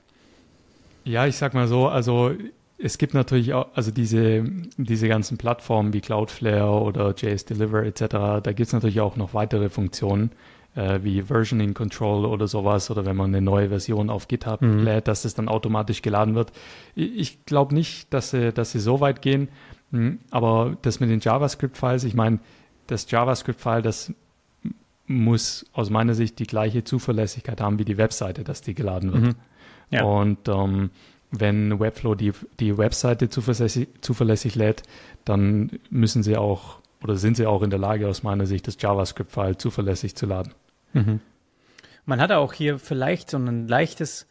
[1.04, 2.32] Ja, ich sag mal so, also
[2.78, 4.44] es gibt natürlich auch, also diese,
[4.76, 9.34] diese ganzen Plattformen wie Cloudflare oder JS Deliver etc., da gibt es natürlich auch noch
[9.34, 10.30] weitere Funktionen,
[10.74, 14.84] äh, wie Versioning Control oder sowas, oder wenn man eine neue Version auf GitHub mhm.
[14.84, 16.52] lädt, dass es dann automatisch geladen wird.
[16.94, 19.48] Ich glaube nicht, dass sie, dass sie so weit gehen,
[19.92, 22.40] hm, aber das mit den JavaScript-Files, ich meine,
[22.86, 24.12] das JavaScript-File, das
[25.06, 29.22] muss aus meiner Sicht die gleiche Zuverlässigkeit haben wie die Webseite, dass die geladen wird.
[29.22, 29.34] Mhm.
[29.90, 30.04] Ja.
[30.04, 30.90] Und ähm,
[31.30, 34.82] wenn Webflow die, die Webseite zuverlässig, zuverlässig lädt,
[35.24, 38.76] dann müssen sie auch oder sind sie auch in der Lage, aus meiner Sicht, das
[38.80, 40.54] JavaScript-File zuverlässig zu laden.
[40.92, 41.20] Mhm.
[42.04, 44.26] Man hat auch hier vielleicht so ein leichtes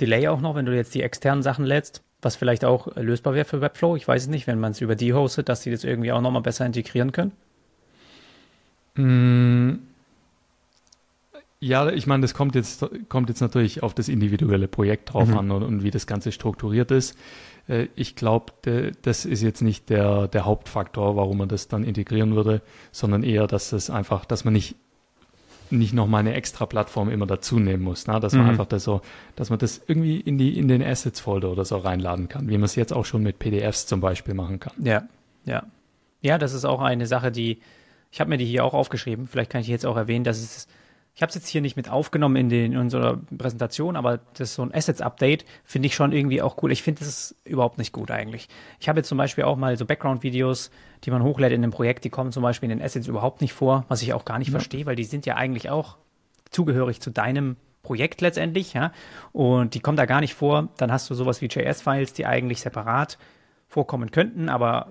[0.00, 3.44] Delay auch noch, wenn du jetzt die externen Sachen lädst, was vielleicht auch lösbar wäre
[3.44, 3.96] für Webflow.
[3.96, 6.20] Ich weiß es nicht, wenn man es über die hostet, dass die das irgendwie auch
[6.20, 7.32] nochmal besser integrieren können.
[8.94, 9.74] Mm,
[11.60, 15.38] ja, ich meine, das kommt jetzt, kommt jetzt natürlich auf das individuelle Projekt drauf mhm.
[15.38, 17.18] an und, und, wie das Ganze strukturiert ist.
[17.68, 18.52] Äh, ich glaube,
[19.02, 22.62] das ist jetzt nicht der, der Hauptfaktor, warum man das dann integrieren würde,
[22.92, 24.76] sondern eher, dass es einfach, dass man nicht
[25.72, 28.18] nicht nochmal eine extra Plattform immer dazu nehmen muss, ne?
[28.18, 28.50] dass man mhm.
[28.50, 29.02] einfach das so,
[29.36, 32.54] dass man das irgendwie in die in den Assets Folder oder so reinladen kann, wie
[32.54, 34.72] man es jetzt auch schon mit PDFs zum Beispiel machen kann.
[34.82, 35.04] Ja,
[35.44, 35.62] ja,
[36.22, 37.58] ja, das ist auch eine Sache, die
[38.10, 39.26] ich habe mir die hier auch aufgeschrieben.
[39.26, 40.66] Vielleicht kann ich jetzt auch erwähnen, dass es,
[41.14, 44.50] ich habe es jetzt hier nicht mit aufgenommen in, den, in unserer Präsentation, aber das
[44.50, 46.72] ist so ein Assets-Update finde ich schon irgendwie auch cool.
[46.72, 48.48] Ich finde, das ist überhaupt nicht gut eigentlich.
[48.80, 50.70] Ich habe jetzt zum Beispiel auch mal so Background-Videos,
[51.04, 53.52] die man hochlädt in einem Projekt, die kommen zum Beispiel in den Assets überhaupt nicht
[53.52, 54.52] vor, was ich auch gar nicht ja.
[54.52, 55.96] verstehe, weil die sind ja eigentlich auch
[56.50, 58.92] zugehörig zu deinem Projekt letztendlich, ja.
[59.32, 60.68] Und die kommen da gar nicht vor.
[60.76, 63.18] Dann hast du sowas wie JS-Files, die eigentlich separat
[63.68, 64.88] vorkommen könnten, aber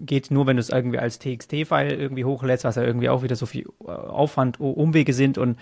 [0.00, 3.36] geht nur, wenn du es irgendwie als TXT-File irgendwie hochlädst, was ja irgendwie auch wieder
[3.36, 5.58] so viel äh, Aufwand, Umwege sind und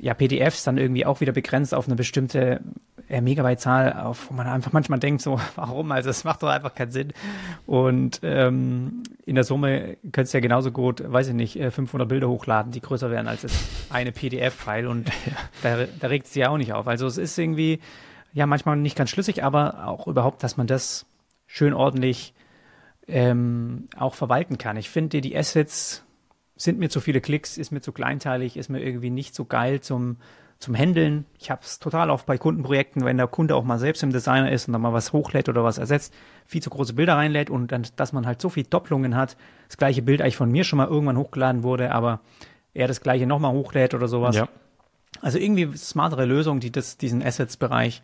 [0.00, 2.60] ja, PDFs dann irgendwie auch wieder begrenzt auf eine bestimmte
[3.08, 5.90] äh, Megabyte-Zahl, auf wo man einfach manchmal denkt, so, warum?
[5.92, 7.12] Also es macht doch einfach keinen Sinn.
[7.66, 12.08] Und ähm, in der Summe könntest du ja genauso gut, weiß ich nicht, 500 äh,
[12.08, 13.52] Bilder hochladen, die größer wären als das
[13.90, 15.10] eine PDF-File und
[15.62, 16.86] da, da regt es ja auch nicht auf.
[16.86, 17.80] Also es ist irgendwie,
[18.32, 21.06] ja, manchmal nicht ganz schlüssig, aber auch überhaupt, dass man das
[21.46, 22.34] schön ordentlich
[23.08, 24.76] ähm, auch verwalten kann.
[24.76, 26.04] Ich finde, die Assets
[26.56, 29.80] sind mir zu viele Klicks, ist mir zu kleinteilig, ist mir irgendwie nicht so geil
[29.80, 30.16] zum,
[30.58, 31.24] zum Handeln.
[31.38, 34.50] Ich habe es total oft bei Kundenprojekten, wenn der Kunde auch mal selbst im Designer
[34.50, 36.12] ist und dann mal was hochlädt oder was ersetzt,
[36.46, 39.36] viel zu große Bilder reinlädt und dann, dass man halt so viel Doppelungen hat.
[39.68, 42.20] Das gleiche Bild eigentlich von mir schon mal irgendwann hochgeladen wurde, aber
[42.74, 44.36] er das gleiche nochmal hochlädt oder sowas.
[44.36, 44.48] Ja.
[45.22, 48.02] Also irgendwie smartere Lösungen, die das, diesen Assets-Bereich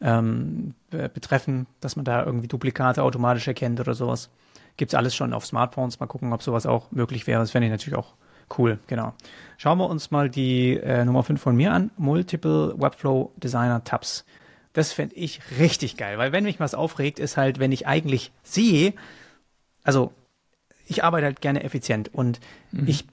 [0.00, 4.30] ähm, betreffen, dass man da irgendwie Duplikate automatisch erkennt oder sowas.
[4.76, 6.00] Gibt's alles schon auf Smartphones.
[6.00, 7.40] Mal gucken, ob sowas auch möglich wäre.
[7.40, 8.14] Das fände ich natürlich auch
[8.58, 9.14] cool, genau.
[9.58, 11.90] Schauen wir uns mal die äh, Nummer 5 von mir an.
[11.96, 14.24] Multiple Webflow Designer Tabs.
[14.72, 18.32] Das fände ich richtig geil, weil wenn mich was aufregt, ist halt, wenn ich eigentlich
[18.42, 18.94] sehe,
[19.82, 20.12] also
[20.86, 22.40] ich arbeite halt gerne effizient und
[22.70, 22.86] mhm.
[22.86, 23.04] ich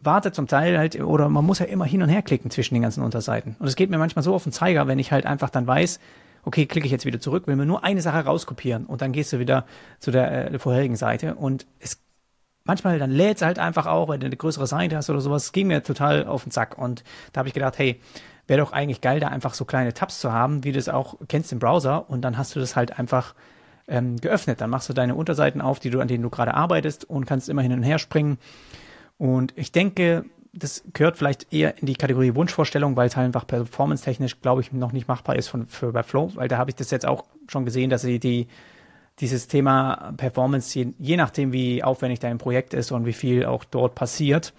[0.00, 2.82] warte zum Teil halt, oder man muss ja immer hin und her klicken zwischen den
[2.82, 3.56] ganzen Unterseiten.
[3.58, 6.00] Und es geht mir manchmal so auf den Zeiger, wenn ich halt einfach dann weiß,
[6.44, 9.32] okay, klicke ich jetzt wieder zurück, will mir nur eine Sache rauskopieren und dann gehst
[9.32, 9.66] du wieder
[9.98, 12.00] zu der, äh, vorherigen Seite und es
[12.64, 15.44] manchmal dann lädt es halt einfach auch, weil du eine größere Seite hast oder sowas.
[15.44, 18.00] Es ging mir total auf den Sack und da habe ich gedacht, hey,
[18.46, 21.16] wäre doch eigentlich geil, da einfach so kleine Tabs zu haben, wie du es auch
[21.28, 23.34] kennst im Browser und dann hast du das halt einfach
[23.88, 24.60] ähm, geöffnet.
[24.60, 27.48] Dann machst du deine Unterseiten auf, die du, an denen du gerade arbeitest und kannst
[27.48, 28.38] immer hin und her springen.
[29.18, 33.46] Und ich denke, das gehört vielleicht eher in die Kategorie Wunschvorstellung, weil es halt einfach
[33.46, 36.90] performance-technisch, glaube ich, noch nicht machbar ist von, für Webflow, weil da habe ich das
[36.90, 38.48] jetzt auch schon gesehen, dass sie die,
[39.20, 43.64] dieses Thema Performance, je, je nachdem, wie aufwendig dein Projekt ist und wie viel auch
[43.64, 44.52] dort passiert,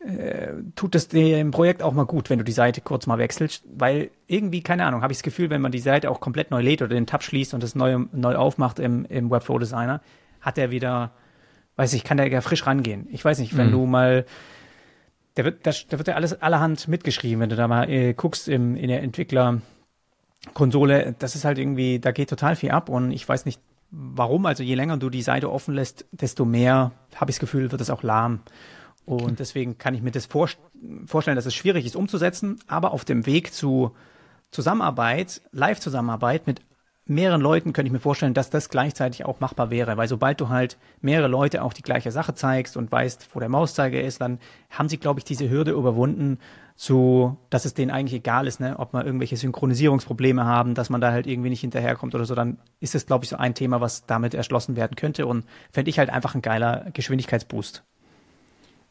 [0.00, 3.64] äh, tut es im Projekt auch mal gut, wenn du die Seite kurz mal wechselst,
[3.74, 6.60] weil irgendwie, keine Ahnung, habe ich das Gefühl, wenn man die Seite auch komplett neu
[6.60, 10.00] lädt oder den Tab schließt und das neu, neu aufmacht im, im Webflow Designer,
[10.40, 11.12] hat er wieder,
[11.76, 13.06] weiß ich, kann der ja frisch rangehen.
[13.10, 13.72] Ich weiß nicht, wenn mhm.
[13.72, 14.26] du mal
[15.34, 18.48] da wird, da, da wird ja alles allerhand mitgeschrieben, wenn du da mal äh, guckst
[18.48, 21.14] im, in der Entwicklerkonsole.
[21.18, 23.60] Das ist halt irgendwie, da geht total viel ab und ich weiß nicht
[23.90, 24.46] warum.
[24.46, 27.80] Also je länger du die Seite offen lässt, desto mehr, habe ich das Gefühl, wird
[27.80, 28.40] es auch lahm.
[29.06, 30.48] Und deswegen kann ich mir das vor,
[31.06, 33.94] vorstellen, dass es schwierig ist umzusetzen, aber auf dem Weg zu
[34.50, 36.62] Zusammenarbeit, Live-Zusammenarbeit mit
[37.06, 40.48] mehreren Leuten könnte ich mir vorstellen, dass das gleichzeitig auch machbar wäre, weil sobald du
[40.48, 44.38] halt mehrere Leute auch die gleiche Sache zeigst und weißt, wo der Mauszeiger ist, dann
[44.70, 46.38] haben sie, glaube ich, diese Hürde überwunden,
[46.76, 51.00] zu, dass es denen eigentlich egal ist, ne, ob man irgendwelche Synchronisierungsprobleme haben, dass man
[51.00, 53.80] da halt irgendwie nicht hinterherkommt oder so, dann ist es, glaube ich, so ein Thema,
[53.80, 57.84] was damit erschlossen werden könnte und fände ich halt einfach ein geiler Geschwindigkeitsboost.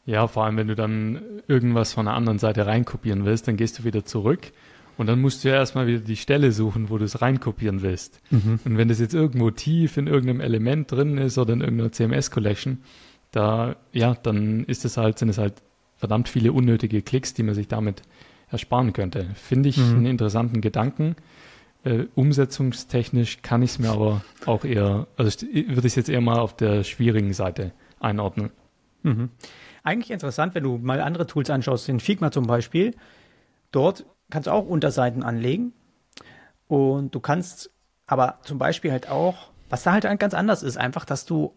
[0.06, 3.78] Ja, vor allem, wenn du dann irgendwas von der anderen Seite reinkopieren willst, dann gehst
[3.78, 4.52] du wieder zurück
[4.96, 8.20] und dann musst du ja erstmal wieder die Stelle suchen, wo du es reinkopieren willst.
[8.30, 8.60] Mhm.
[8.64, 12.78] Und wenn das jetzt irgendwo tief in irgendeinem Element drin ist oder in irgendeiner CMS-Collection,
[13.32, 15.54] da, ja, dann ist es halt, sind es halt
[15.96, 18.02] verdammt viele unnötige Klicks, die man sich damit
[18.48, 19.26] ersparen könnte.
[19.34, 19.96] Finde ich mhm.
[19.96, 21.16] einen interessanten Gedanken.
[21.82, 26.20] Äh, umsetzungstechnisch kann ich es mir aber auch eher, also würde ich es jetzt eher
[26.20, 28.50] mal auf der schwierigen Seite einordnen.
[29.02, 29.30] Mhm.
[29.82, 32.94] Eigentlich interessant, wenn du mal andere Tools anschaust, den Figma zum Beispiel.
[33.70, 35.72] Dort kannst auch Unterseiten anlegen.
[36.66, 37.70] Und du kannst
[38.06, 41.54] aber zum Beispiel halt auch, was da halt ganz anders ist, einfach, dass du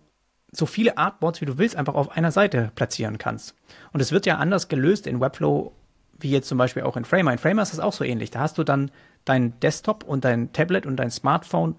[0.51, 3.55] so viele Artboards, wie du willst, einfach auf einer Seite platzieren kannst.
[3.93, 5.73] Und es wird ja anders gelöst in Webflow,
[6.19, 7.32] wie jetzt zum Beispiel auch in Framer.
[7.32, 8.30] In Framer ist das auch so ähnlich.
[8.30, 8.91] Da hast du dann
[9.25, 11.75] dein Desktop und dein Tablet und dein Smartphone,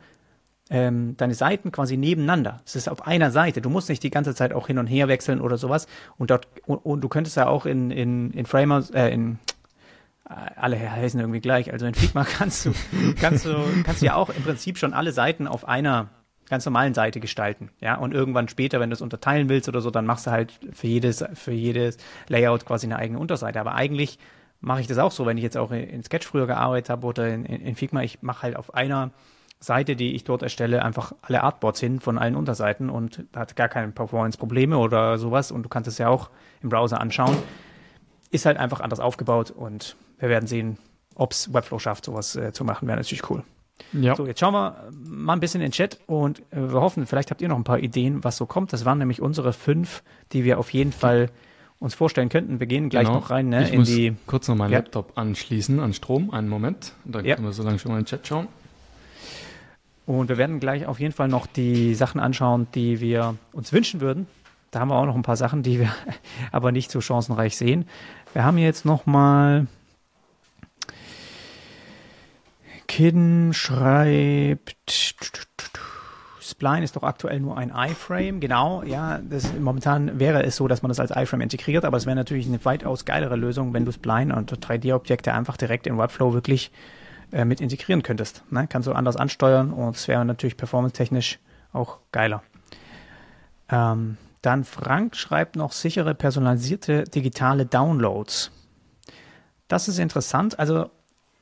[0.69, 2.61] ähm, deine Seiten quasi nebeneinander.
[2.67, 3.63] Es ist auf einer Seite.
[3.63, 5.87] Du musst nicht die ganze Zeit auch hin und her wechseln oder sowas.
[6.19, 9.39] Und dort, und, und du könntest ja auch in, in, in Framer, äh, in
[10.29, 11.73] alle heißen irgendwie gleich.
[11.73, 12.73] Also in Figma kannst du,
[13.21, 16.09] kannst du, kannst du ja auch im Prinzip schon alle Seiten auf einer
[16.49, 17.71] ganz normalen Seite gestalten.
[17.81, 20.53] Ja, und irgendwann später, wenn du es unterteilen willst oder so, dann machst du halt
[20.73, 21.99] für jedes, für jedes
[22.29, 23.61] Layout quasi eine eigene Unterseite.
[23.61, 24.19] Aber eigentlich
[24.61, 27.29] mache ich das auch so, wenn ich jetzt auch in Sketch früher gearbeitet habe oder
[27.29, 29.11] in, in Figma, ich mache halt auf einer
[29.61, 33.69] Seite, die ich dort erstelle, einfach alle Artboards hin von allen Unterseiten und hat gar
[33.69, 36.31] keine Performance-Probleme oder sowas und du kannst es ja auch
[36.63, 37.37] im Browser anschauen.
[38.31, 40.79] Ist halt einfach anders aufgebaut und wir werden sehen,
[41.15, 42.87] ob es Webflow schafft, sowas äh, zu machen.
[42.87, 43.43] Wäre natürlich cool.
[43.93, 44.17] Ja.
[44.17, 47.31] So, jetzt schauen wir mal ein bisschen in den Chat und äh, wir hoffen, vielleicht
[47.31, 48.73] habt ihr noch ein paar Ideen, was so kommt.
[48.73, 50.03] Das waren nämlich unsere fünf,
[50.33, 51.31] die wir auf jeden Fall
[51.79, 52.61] uns vorstellen könnten.
[52.61, 53.21] Wir gehen gleich genau.
[53.21, 54.17] noch rein ne, ich in muss die.
[54.27, 54.79] Kurz noch meinen ja.
[54.79, 56.31] Laptop anschließen an Strom.
[56.33, 56.93] Einen Moment.
[57.05, 57.37] Und dann ja.
[57.37, 58.49] können wir so lange schon mal in den Chat schauen.
[60.07, 64.01] Und wir werden gleich auf jeden Fall noch die Sachen anschauen, die wir uns wünschen
[64.01, 64.27] würden.
[64.71, 65.93] Da haben wir auch noch ein paar Sachen, die wir
[66.53, 67.87] aber nicht so chancenreich sehen.
[68.33, 69.67] Wir haben jetzt noch mal
[72.89, 75.15] Kidden schreibt,
[76.41, 78.41] Spline ist doch aktuell nur ein iFrame.
[78.41, 82.07] Genau, ja, das, momentan wäre es so, dass man das als iFrame integriert, aber es
[82.07, 86.33] wäre natürlich eine weitaus geilere Lösung, wenn du Spline und 3D-Objekte einfach direkt in Webflow
[86.33, 86.73] wirklich
[87.31, 88.43] äh, mit integrieren könntest.
[88.51, 88.67] Ne?
[88.69, 91.39] Kannst du anders ansteuern und es wäre natürlich performance-technisch
[91.73, 92.43] auch geiler.
[93.71, 98.51] Ähm, dann Frank schreibt noch sichere personalisierte digitale Downloads.
[99.69, 100.59] das ist interessant.
[100.59, 100.91] Also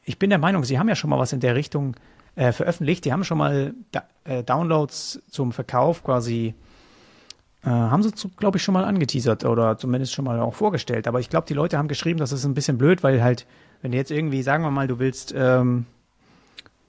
[0.07, 1.97] ich bin der Meinung, Sie haben ja schon mal was in der Richtung
[2.37, 3.05] äh, veröffentlicht.
[3.05, 6.55] Die haben schon mal da, äh, Downloads zum Verkauf quasi,
[7.65, 11.09] äh, haben sie, glaube ich, schon mal angeteasert oder zumindest schon mal auch vorgestellt.
[11.09, 13.47] Aber ich glaube, die Leute haben geschrieben, das ist ein bisschen blöd, weil halt,
[13.83, 15.87] wenn du jetzt irgendwie, sagen wir mal, du willst, ähm,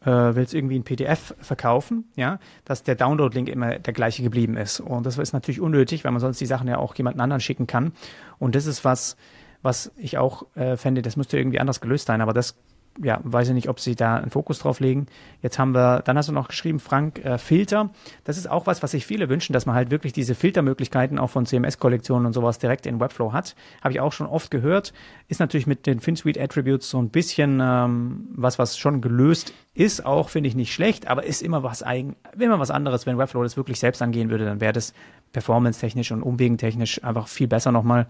[0.01, 4.79] äh, willst irgendwie ein PDF verkaufen, ja, dass der Download-Link immer der gleiche geblieben ist.
[4.79, 7.65] Und das ist natürlich unnötig, weil man sonst die Sachen ja auch jemanden anderen schicken
[7.65, 7.93] kann.
[8.37, 9.17] Und das ist was,
[9.63, 12.55] was ich auch äh, fände, das müsste irgendwie anders gelöst sein, aber das
[13.01, 15.07] ja, weiß ich nicht, ob sie da einen Fokus drauf legen.
[15.41, 17.89] Jetzt haben wir, dann hast du noch geschrieben, Frank, äh, Filter.
[18.23, 21.29] Das ist auch was, was sich viele wünschen, dass man halt wirklich diese Filtermöglichkeiten auch
[21.29, 23.55] von CMS-Kollektionen und sowas direkt in Webflow hat.
[23.83, 24.93] Habe ich auch schon oft gehört.
[25.27, 30.05] Ist natürlich mit den FinSuite Attributes so ein bisschen ähm, was, was schon gelöst ist,
[30.05, 33.05] auch finde ich nicht schlecht, aber ist immer was eigen, immer was anderes.
[33.05, 34.93] Wenn Webflow das wirklich selbst angehen würde, dann wäre das
[35.33, 38.07] performance-technisch und umwegentechnisch einfach viel besser nochmal.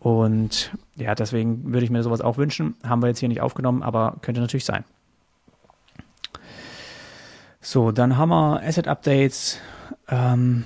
[0.00, 2.74] Und ja, deswegen würde ich mir sowas auch wünschen.
[2.82, 4.84] Haben wir jetzt hier nicht aufgenommen, aber könnte natürlich sein.
[7.60, 9.60] So, dann haben wir Asset Updates.
[10.08, 10.64] Ähm,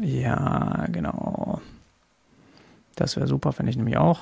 [0.00, 1.60] ja, genau.
[2.94, 4.20] Das wäre super, finde ich nämlich auch.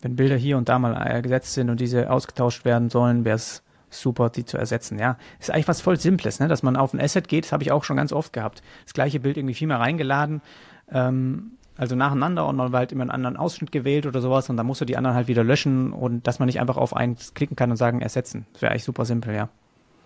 [0.00, 3.62] Wenn Bilder hier und da mal gesetzt sind und diese ausgetauscht werden sollen, wäre es
[3.88, 4.98] super, die zu ersetzen.
[4.98, 6.48] Ja, ist eigentlich was voll Simples, ne?
[6.48, 7.44] dass man auf ein Asset geht.
[7.44, 8.62] Das habe ich auch schon ganz oft gehabt.
[8.84, 10.42] Das gleiche Bild irgendwie viel mehr reingeladen.
[10.90, 14.56] Ähm, also nacheinander und man war halt immer einen anderen Ausschnitt gewählt oder sowas und
[14.56, 17.34] dann musst du die anderen halt wieder löschen und dass man nicht einfach auf eins
[17.34, 18.46] klicken kann und sagen ersetzen.
[18.52, 19.48] Das wäre eigentlich super simpel, ja.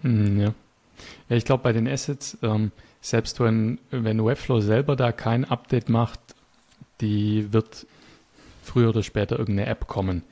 [0.02, 0.54] Mm, ja.
[1.28, 5.88] Ja, ich glaube bei den Assets, ähm, selbst wenn, wenn Webflow selber da kein Update
[5.88, 6.20] macht,
[7.00, 7.86] die wird
[8.62, 10.22] früher oder später irgendeine App kommen,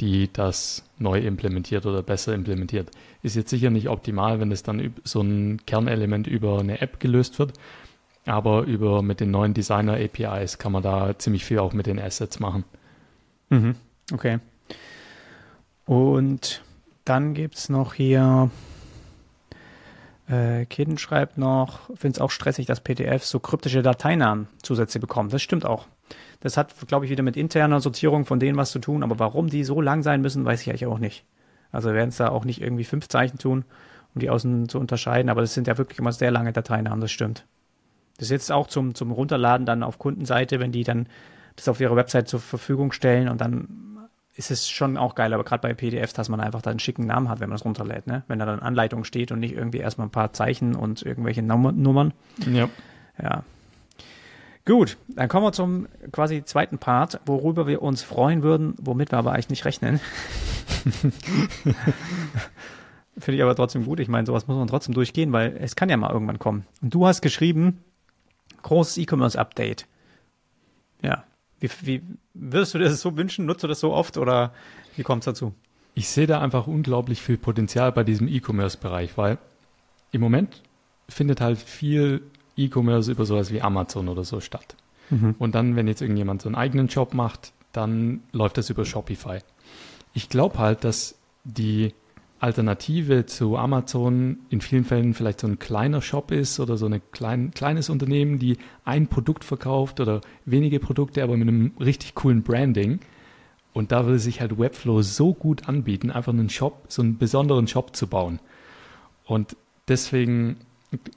[0.00, 2.90] die das neu implementiert oder besser implementiert.
[3.22, 7.38] Ist jetzt sicher nicht optimal, wenn es dann so ein Kernelement über eine App gelöst
[7.38, 7.52] wird,
[8.26, 11.98] aber über mit den neuen Designer APIs kann man da ziemlich viel auch mit den
[11.98, 12.64] Assets machen.
[13.50, 13.76] Mhm.
[14.12, 14.38] Okay.
[15.86, 16.62] Und
[17.04, 18.50] dann gibt es noch hier,
[20.28, 25.28] äh, Kidden schreibt noch, finde es auch stressig, dass PDF so kryptische Dateinamen zusätzlich bekommen.
[25.28, 25.86] Das stimmt auch.
[26.40, 29.48] Das hat, glaube ich, wieder mit interner Sortierung von denen was zu tun, aber warum
[29.48, 31.24] die so lang sein müssen, weiß ich eigentlich auch nicht.
[31.72, 33.64] Also werden es da auch nicht irgendwie fünf Zeichen tun,
[34.14, 37.10] um die außen zu unterscheiden, aber das sind ja wirklich immer sehr lange Dateinamen, das
[37.10, 37.46] stimmt.
[38.16, 41.08] Das ist jetzt auch zum, zum Runterladen dann auf Kundenseite, wenn die dann
[41.56, 43.84] das auf ihrer Website zur Verfügung stellen und dann
[44.36, 47.06] ist es schon auch geil, aber gerade bei PDFs, dass man einfach da einen schicken
[47.06, 48.24] Namen hat, wenn man es runterlädt, ne?
[48.26, 52.12] Wenn da dann Anleitung steht und nicht irgendwie erstmal ein paar Zeichen und irgendwelche Nummern.
[52.50, 52.68] Ja.
[53.22, 53.44] Ja.
[54.66, 59.18] Gut, dann kommen wir zum quasi zweiten Part, worüber wir uns freuen würden, womit wir
[59.18, 60.00] aber eigentlich nicht rechnen.
[63.16, 64.00] Finde ich aber trotzdem gut.
[64.00, 66.66] Ich meine, sowas muss man trotzdem durchgehen, weil es kann ja mal irgendwann kommen.
[66.82, 67.84] Und du hast geschrieben,
[68.64, 69.86] großes E-Commerce-Update.
[71.02, 71.24] Ja.
[71.60, 72.02] Wie, wie
[72.34, 73.46] würdest du dir das so wünschen?
[73.46, 74.52] Nutzt du das so oft oder
[74.96, 75.54] wie kommt es dazu?
[75.94, 79.38] Ich sehe da einfach unglaublich viel Potenzial bei diesem E-Commerce-Bereich, weil
[80.10, 80.62] im Moment
[81.08, 82.22] findet halt viel
[82.56, 84.74] E-Commerce über sowas wie Amazon oder so statt.
[85.10, 85.36] Mhm.
[85.38, 89.38] Und dann, wenn jetzt irgendjemand so einen eigenen Job macht, dann läuft das über Shopify.
[90.14, 91.94] Ich glaube halt, dass die
[92.44, 97.00] Alternative zu Amazon in vielen Fällen vielleicht so ein kleiner Shop ist oder so ein
[97.10, 102.42] klein, kleines Unternehmen, die ein Produkt verkauft oder wenige Produkte, aber mit einem richtig coolen
[102.42, 103.00] Branding.
[103.72, 107.66] Und da würde sich halt Webflow so gut anbieten, einfach einen Shop, so einen besonderen
[107.66, 108.40] Shop zu bauen.
[109.24, 109.56] Und
[109.88, 110.56] deswegen,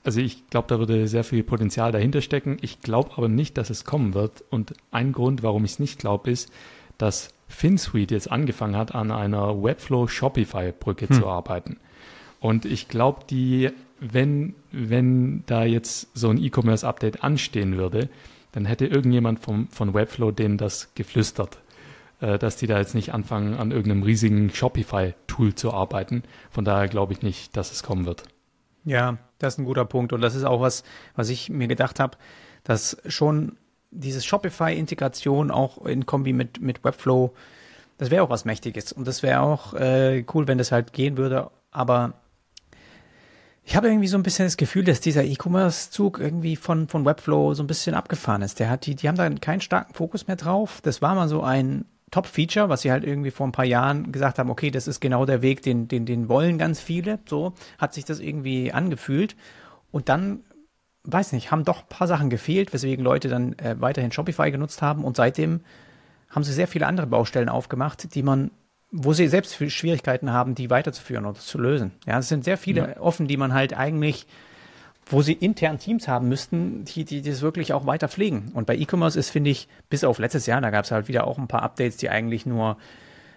[0.04, 2.56] also ich glaube, da würde sehr viel Potenzial dahinter stecken.
[2.62, 4.44] Ich glaube aber nicht, dass es kommen wird.
[4.48, 6.50] Und ein Grund, warum ich es nicht glaube, ist,
[6.96, 11.16] dass FinSuite jetzt angefangen hat, an einer Webflow Shopify Brücke hm.
[11.16, 11.78] zu arbeiten.
[12.40, 13.70] Und ich glaube, die,
[14.00, 18.08] wenn, wenn da jetzt so ein E-Commerce Update anstehen würde,
[18.52, 21.58] dann hätte irgendjemand vom, von Webflow denen das geflüstert,
[22.20, 26.22] äh, dass die da jetzt nicht anfangen, an irgendeinem riesigen Shopify-Tool zu arbeiten.
[26.50, 28.22] Von daher glaube ich nicht, dass es kommen wird.
[28.84, 30.12] Ja, das ist ein guter Punkt.
[30.12, 30.84] Und das ist auch was,
[31.14, 32.16] was ich mir gedacht habe,
[32.64, 33.56] dass schon
[33.90, 37.34] dieses Shopify-Integration auch in Kombi mit, mit Webflow,
[37.98, 38.92] das wäre auch was Mächtiges.
[38.92, 41.50] Und das wäre auch äh, cool, wenn das halt gehen würde.
[41.70, 42.14] Aber
[43.64, 47.54] ich habe irgendwie so ein bisschen das Gefühl, dass dieser E-Commerce-Zug irgendwie von, von Webflow
[47.54, 48.60] so ein bisschen abgefahren ist.
[48.60, 50.80] Der hat die, die haben da keinen starken Fokus mehr drauf.
[50.82, 54.38] Das war mal so ein Top-Feature, was sie halt irgendwie vor ein paar Jahren gesagt
[54.38, 57.18] haben, okay, das ist genau der Weg, den, den, den wollen ganz viele.
[57.28, 59.36] So hat sich das irgendwie angefühlt.
[59.90, 60.40] Und dann
[61.12, 64.82] weiß nicht, haben doch ein paar Sachen gefehlt, weswegen Leute dann äh, weiterhin Shopify genutzt
[64.82, 65.60] haben und seitdem
[66.28, 68.50] haben sie sehr viele andere Baustellen aufgemacht, die man,
[68.90, 71.92] wo sie selbst Schwierigkeiten haben, die weiterzuführen oder zu lösen.
[72.06, 73.00] Ja, es sind sehr viele ja.
[73.00, 74.26] offen, die man halt eigentlich
[75.10, 78.50] wo sie intern Teams haben müssten, die, die das wirklich auch weiter pflegen.
[78.54, 81.26] Und bei E-Commerce ist, finde ich, bis auf letztes Jahr, da gab es halt wieder
[81.26, 82.76] auch ein paar Updates, die eigentlich nur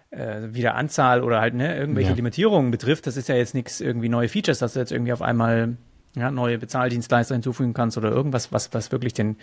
[0.09, 2.15] äh, wieder Anzahl oder halt ne, irgendwelche ja.
[2.15, 3.07] Limitierungen betrifft.
[3.07, 5.77] Das ist ja jetzt nichts irgendwie neue Features, dass du jetzt irgendwie auf einmal
[6.15, 9.37] ja, neue Bezahldienstleister hinzufügen kannst oder irgendwas, was, was wirklich den,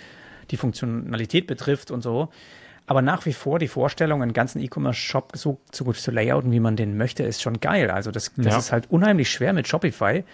[0.50, 2.28] die Funktionalität betrifft und so.
[2.86, 6.60] Aber nach wie vor die Vorstellung, einen ganzen E-Commerce-Shop so, so gut zu layouten, wie
[6.60, 7.90] man den möchte, ist schon geil.
[7.90, 8.58] Also das, das ja.
[8.58, 10.24] ist halt unheimlich schwer mit Shopify.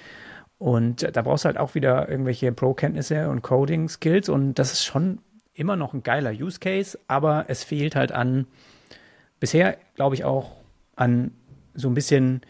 [0.58, 4.28] Und da brauchst du halt auch wieder irgendwelche Pro-Kenntnisse und Coding-Skills.
[4.28, 5.18] Und das ist schon
[5.52, 8.46] immer noch ein geiler Use Case, aber es fehlt halt an,
[9.40, 10.52] bisher glaube ich auch
[10.96, 11.32] an
[11.74, 12.42] so ein bisschen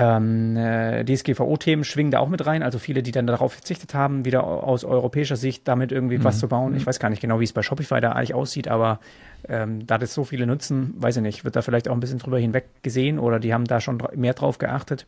[0.00, 2.62] ähm, äh, DSGVO-Themen schwingen da auch mit rein.
[2.62, 6.24] Also viele, die dann darauf verzichtet haben, wieder aus europäischer Sicht damit irgendwie mhm.
[6.24, 6.76] was zu bauen.
[6.76, 6.86] Ich mhm.
[6.86, 9.00] weiß gar nicht genau, wie es bei Shopify da eigentlich aussieht, aber
[9.48, 12.20] ähm, da das so viele nutzen, weiß ich nicht, wird da vielleicht auch ein bisschen
[12.20, 15.06] drüber hinweg gesehen oder die haben da schon mehr drauf geachtet.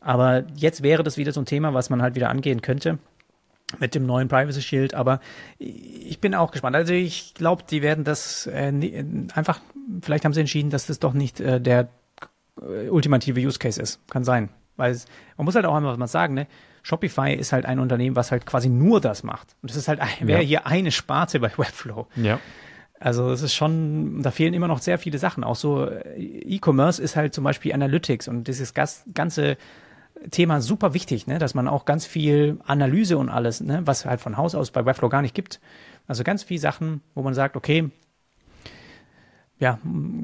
[0.00, 2.98] Aber jetzt wäre das wieder so ein Thema, was man halt wieder angehen könnte
[3.80, 4.94] mit dem neuen Privacy Shield.
[4.94, 5.20] Aber
[5.58, 6.76] ich bin auch gespannt.
[6.76, 8.72] Also ich glaube, die werden das äh,
[9.34, 9.60] einfach,
[10.02, 11.86] vielleicht haben sie entschieden, dass das doch nicht äh, der äh,
[12.90, 14.00] ultimative Use Case ist.
[14.08, 14.50] Kann sein.
[14.76, 15.06] Weil es,
[15.36, 16.46] man muss halt auch einmal was mal sagen, ne?
[16.82, 19.54] Shopify ist halt ein Unternehmen, was halt quasi nur das macht.
[19.60, 20.46] Und das ist halt, wäre ja.
[20.46, 22.06] hier eine Sparte bei Webflow.
[22.16, 22.40] Ja.
[22.98, 25.44] Also es ist schon, da fehlen immer noch sehr viele Sachen.
[25.44, 29.56] Auch so äh, E-Commerce ist halt zum Beispiel Analytics und dieses ganze
[30.30, 31.38] Thema super wichtig, ne?
[31.38, 33.80] dass man auch ganz viel Analyse und alles, ne?
[33.86, 35.60] was halt von Haus aus bei Webflow gar nicht gibt.
[36.06, 37.90] Also ganz viele Sachen, wo man sagt, okay,
[39.60, 39.78] ja,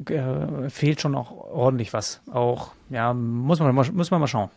[0.09, 2.21] äh, fehlt schon auch ordentlich was.
[2.31, 4.49] Auch, ja, muss man, muss man mal schauen.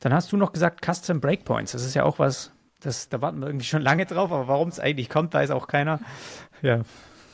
[0.00, 1.72] Dann hast du noch gesagt Custom Breakpoints.
[1.72, 4.68] Das ist ja auch was, das, da warten wir irgendwie schon lange drauf, aber warum
[4.68, 6.00] es eigentlich kommt, weiß auch keiner.
[6.62, 6.80] Ja.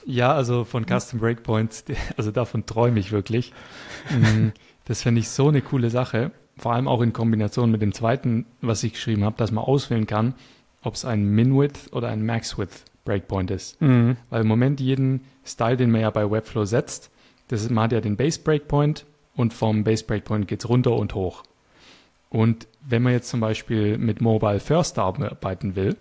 [0.04, 1.84] Ja, also von Custom Breakpoints,
[2.16, 3.52] also davon träume ich wirklich.
[4.10, 4.48] Mm,
[4.86, 8.46] das finde ich so eine coole Sache vor allem auch in Kombination mit dem zweiten,
[8.60, 10.34] was ich geschrieben habe, dass man auswählen kann,
[10.82, 13.80] ob es ein Min-Width oder ein Max-Width Breakpoint ist.
[13.80, 14.16] Mhm.
[14.30, 17.10] Weil im Moment jeden Style, den man ja bei Webflow setzt,
[17.48, 20.92] das ist, man hat ja den Base Breakpoint und vom Base Breakpoint geht es runter
[20.92, 21.42] und hoch.
[22.30, 25.96] Und wenn man jetzt zum Beispiel mit Mobile First arbeiten will,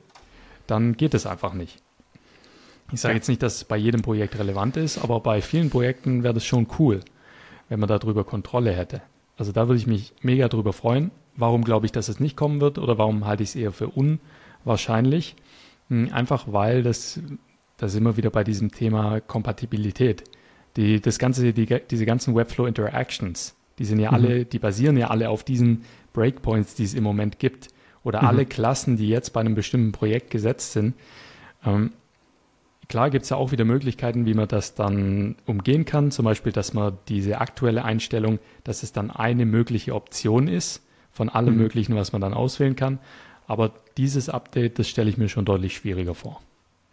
[0.68, 1.82] dann geht es einfach nicht.
[2.94, 6.24] Ich sage jetzt nicht, dass es bei jedem Projekt relevant ist, aber bei vielen Projekten
[6.24, 7.02] wäre das schon cool,
[7.70, 9.02] wenn man darüber Kontrolle hätte.
[9.38, 11.12] Also da würde ich mich mega drüber freuen.
[11.36, 13.88] Warum glaube ich, dass es nicht kommen wird oder warum halte ich es eher für
[13.88, 15.36] unwahrscheinlich?
[15.92, 17.20] Hm, einfach weil das,
[17.78, 20.24] da sind wir wieder bei diesem Thema Kompatibilität.
[20.78, 24.16] Die, das ganze, die, diese ganzen Webflow Interactions, die sind ja mhm.
[24.16, 25.84] alle, die basieren ja alle auf diesen
[26.14, 27.68] Breakpoints, die es im Moment gibt.
[28.04, 28.28] Oder mhm.
[28.30, 30.96] alle Klassen, die jetzt bei einem bestimmten Projekt gesetzt sind.
[31.64, 31.92] Ähm,
[32.88, 36.12] Klar gibt es ja auch wieder Möglichkeiten, wie man das dann umgehen kann.
[36.12, 41.30] Zum Beispiel, dass man diese aktuelle Einstellung, dass es dann eine mögliche Option ist von
[41.30, 41.62] allem mhm.
[41.62, 43.00] Möglichen, was man dann auswählen kann.
[43.52, 46.40] Aber dieses Update, das stelle ich mir schon deutlich schwieriger vor.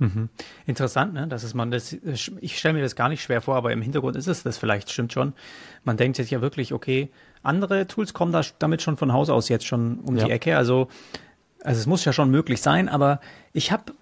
[0.00, 0.28] Mhm.
[0.66, 1.28] Interessant, ne?
[1.28, 1.96] Das ist man das.
[2.40, 4.90] Ich stelle mir das gar nicht schwer vor, aber im Hintergrund ist es das vielleicht
[4.90, 5.34] stimmt schon.
[5.84, 7.10] Man denkt jetzt ja wirklich, okay,
[7.44, 10.24] andere Tools kommen da damit schon von Haus aus jetzt schon um ja.
[10.24, 10.56] die Ecke.
[10.56, 10.88] Also,
[11.62, 12.88] also es muss ja schon möglich sein.
[12.88, 13.20] Aber
[13.52, 13.92] ich habe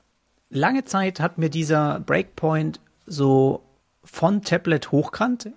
[0.49, 3.65] lange Zeit hat mir dieser Breakpoint so
[4.03, 5.51] von Tablet hochkant,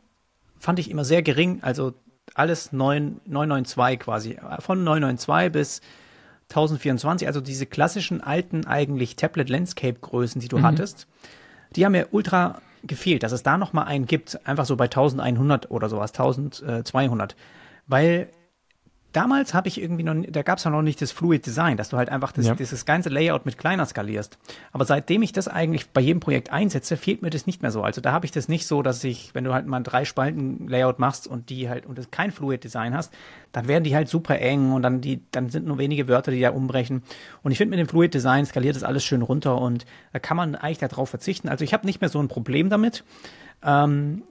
[0.60, 1.60] fand ich immer sehr gering.
[1.62, 1.93] Also
[2.34, 4.38] alles 9, 992 quasi.
[4.60, 5.82] Von 992 bis
[6.50, 10.64] 1024, also diese klassischen alten eigentlich Tablet-Landscape-Größen, die du mhm.
[10.64, 11.08] hattest,
[11.76, 15.70] die haben mir ultra gefehlt, dass es da nochmal einen gibt, einfach so bei 1100
[15.70, 17.36] oder sowas, 1200.
[17.88, 18.30] Weil
[19.12, 21.89] damals habe ich irgendwie noch, da gab es ja noch nicht das Fluid Design, dass
[21.89, 22.55] du halt einfach das, ja.
[22.55, 24.38] dieses ganze Layout mit kleiner skalierst.
[24.72, 27.82] Aber seitdem ich das eigentlich bei jedem Projekt einsetze, fehlt mir das nicht mehr so.
[27.82, 30.05] Also da habe ich das nicht so, dass ich, wenn du halt mal ein drei
[30.05, 33.14] Spalten Layout machst und die halt und das kein Fluid Design hast,
[33.51, 36.41] dann werden die halt super eng und dann die, dann sind nur wenige Wörter, die
[36.41, 37.03] da umbrechen.
[37.41, 40.38] Und ich finde mit dem Fluid Design skaliert das alles schön runter und da kann
[40.38, 41.49] man eigentlich darauf verzichten.
[41.49, 43.03] Also ich habe nicht mehr so ein Problem damit.
[43.64, 44.24] Ähm,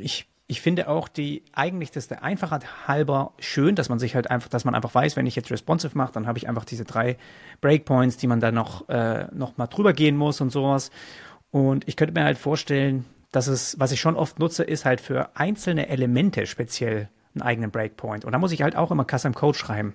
[0.00, 4.30] ich ich finde auch die eigentlich das der Einfachheit halber schön, dass man sich halt
[4.30, 6.84] einfach, dass man einfach weiß, wenn ich jetzt responsive mache, dann habe ich einfach diese
[6.84, 7.16] drei
[7.62, 10.90] Breakpoints, die man dann noch äh, noch mal drüber gehen muss und sowas.
[11.50, 15.00] Und ich könnte mir halt vorstellen, dass es, was ich schon oft nutze, ist halt
[15.00, 18.26] für einzelne Elemente speziell einen eigenen Breakpoint.
[18.26, 19.94] Und da muss ich halt auch immer Custom Code schreiben.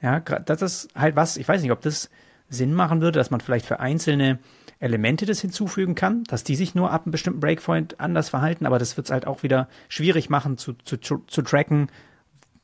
[0.00, 2.10] Ja, das ist halt was, ich weiß nicht, ob das
[2.48, 4.38] Sinn machen würde, dass man vielleicht für einzelne
[4.78, 8.78] Elemente das hinzufügen kann, dass die sich nur ab einem bestimmten Breakpoint anders verhalten, aber
[8.78, 11.88] das wird es halt auch wieder schwierig machen zu, zu, zu tracken,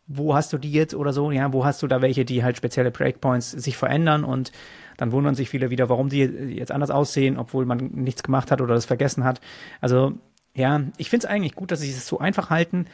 [0.06, 2.56] wo hast du die jetzt oder so, ja, wo hast du da welche, die halt
[2.56, 4.52] spezielle Breakpoints sich verändern und
[4.96, 8.60] dann wundern sich viele wieder, warum die jetzt anders aussehen, obwohl man nichts gemacht hat
[8.60, 9.40] oder das vergessen hat.
[9.80, 10.12] Also
[10.54, 12.86] ja, ich finde es eigentlich gut, dass sie es so einfach halten.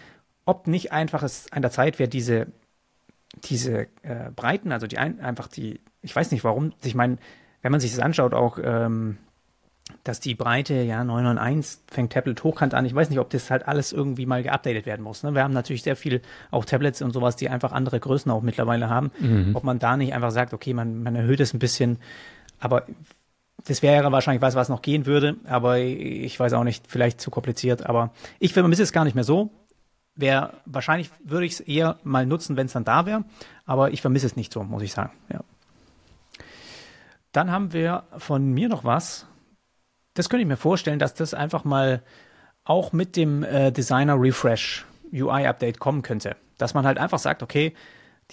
[0.44, 2.46] Ob nicht einfach es an der Zeit wäre, diese
[3.44, 7.18] diese äh, Breiten, also die ein, einfach die, ich weiß nicht warum, ich meine,
[7.62, 9.18] wenn man sich das anschaut, auch ähm,
[10.04, 12.84] dass die Breite, ja, 991 fängt Tablet hochkant an.
[12.84, 15.22] Ich weiß nicht, ob das halt alles irgendwie mal geupdatet werden muss.
[15.22, 15.34] Ne?
[15.34, 18.88] Wir haben natürlich sehr viel auch Tablets und sowas, die einfach andere Größen auch mittlerweile
[18.90, 19.10] haben.
[19.18, 19.54] Mhm.
[19.54, 21.98] Ob man da nicht einfach sagt, okay, man, man erhöht es ein bisschen.
[22.60, 22.86] Aber
[23.66, 25.36] das wäre wahrscheinlich was, was noch gehen würde.
[25.44, 27.86] Aber ich weiß auch nicht, vielleicht zu kompliziert.
[27.86, 29.50] Aber ich vermisse es gar nicht mehr so.
[30.14, 33.24] Wäre, wahrscheinlich würde ich es eher mal nutzen, wenn es dann da wäre.
[33.66, 35.12] Aber ich vermisse es nicht so, muss ich sagen.
[35.32, 35.40] Ja.
[37.32, 39.26] Dann haben wir von mir noch was
[40.18, 42.02] das könnte ich mir vorstellen, dass das einfach mal
[42.64, 46.36] auch mit dem äh, Designer Refresh UI Update kommen könnte.
[46.58, 47.72] Dass man halt einfach sagt, okay,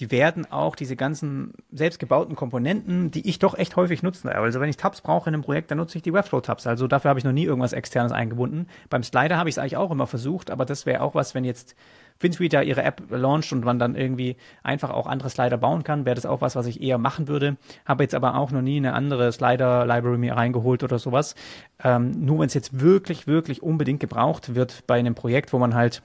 [0.00, 4.34] die werden auch diese ganzen selbstgebauten Komponenten, die ich doch echt häufig nutze.
[4.34, 6.66] Also wenn ich Tabs brauche in einem Projekt, dann nutze ich die Webflow-Tabs.
[6.66, 8.66] Also dafür habe ich noch nie irgendwas externes eingebunden.
[8.90, 11.44] Beim Slider habe ich es eigentlich auch immer versucht, aber das wäre auch was, wenn
[11.44, 11.76] jetzt
[12.18, 16.04] FinSuite da ihre App launcht und man dann irgendwie einfach auch andere Slider bauen kann,
[16.04, 17.56] wäre das auch was, was ich eher machen würde.
[17.84, 21.34] Habe jetzt aber auch noch nie eine andere Slider-Library mir reingeholt oder sowas.
[21.82, 25.74] Ähm, nur wenn es jetzt wirklich, wirklich unbedingt gebraucht wird bei einem Projekt, wo man
[25.74, 26.02] halt,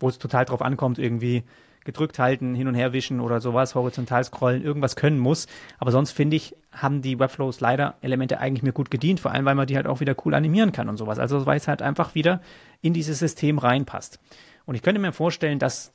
[0.00, 1.44] wo es total drauf ankommt, irgendwie
[1.86, 5.46] gedrückt halten, hin und her wischen oder sowas, horizontal scrollen, irgendwas können muss.
[5.78, 9.46] Aber sonst finde ich, haben die Webflow Slider Elemente eigentlich mir gut gedient, vor allem
[9.46, 11.18] weil man die halt auch wieder cool animieren kann und sowas.
[11.18, 12.42] Also weil es halt einfach wieder
[12.82, 14.18] in dieses System reinpasst.
[14.66, 15.92] Und ich könnte mir vorstellen, dass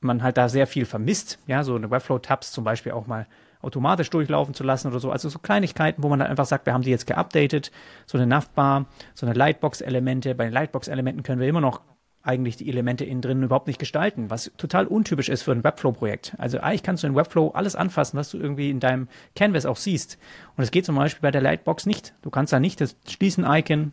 [0.00, 3.26] man halt da sehr viel vermisst, ja, so eine Webflow-Tabs zum Beispiel auch mal
[3.62, 5.10] automatisch durchlaufen zu lassen oder so.
[5.10, 7.70] Also so Kleinigkeiten, wo man dann einfach sagt, wir haben die jetzt geupdatet,
[8.06, 10.34] so eine Navbar, so eine Lightbox-Elemente.
[10.34, 11.80] Bei den Lightbox-Elementen können wir immer noch
[12.24, 16.34] eigentlich die Elemente innen drin überhaupt nicht gestalten, was total untypisch ist für ein Webflow-Projekt.
[16.38, 19.76] Also eigentlich kannst du in Webflow alles anfassen, was du irgendwie in deinem Canvas auch
[19.76, 20.18] siehst.
[20.56, 22.14] Und es geht zum Beispiel bei der Lightbox nicht.
[22.22, 23.92] Du kannst da nicht das Schließen-Icon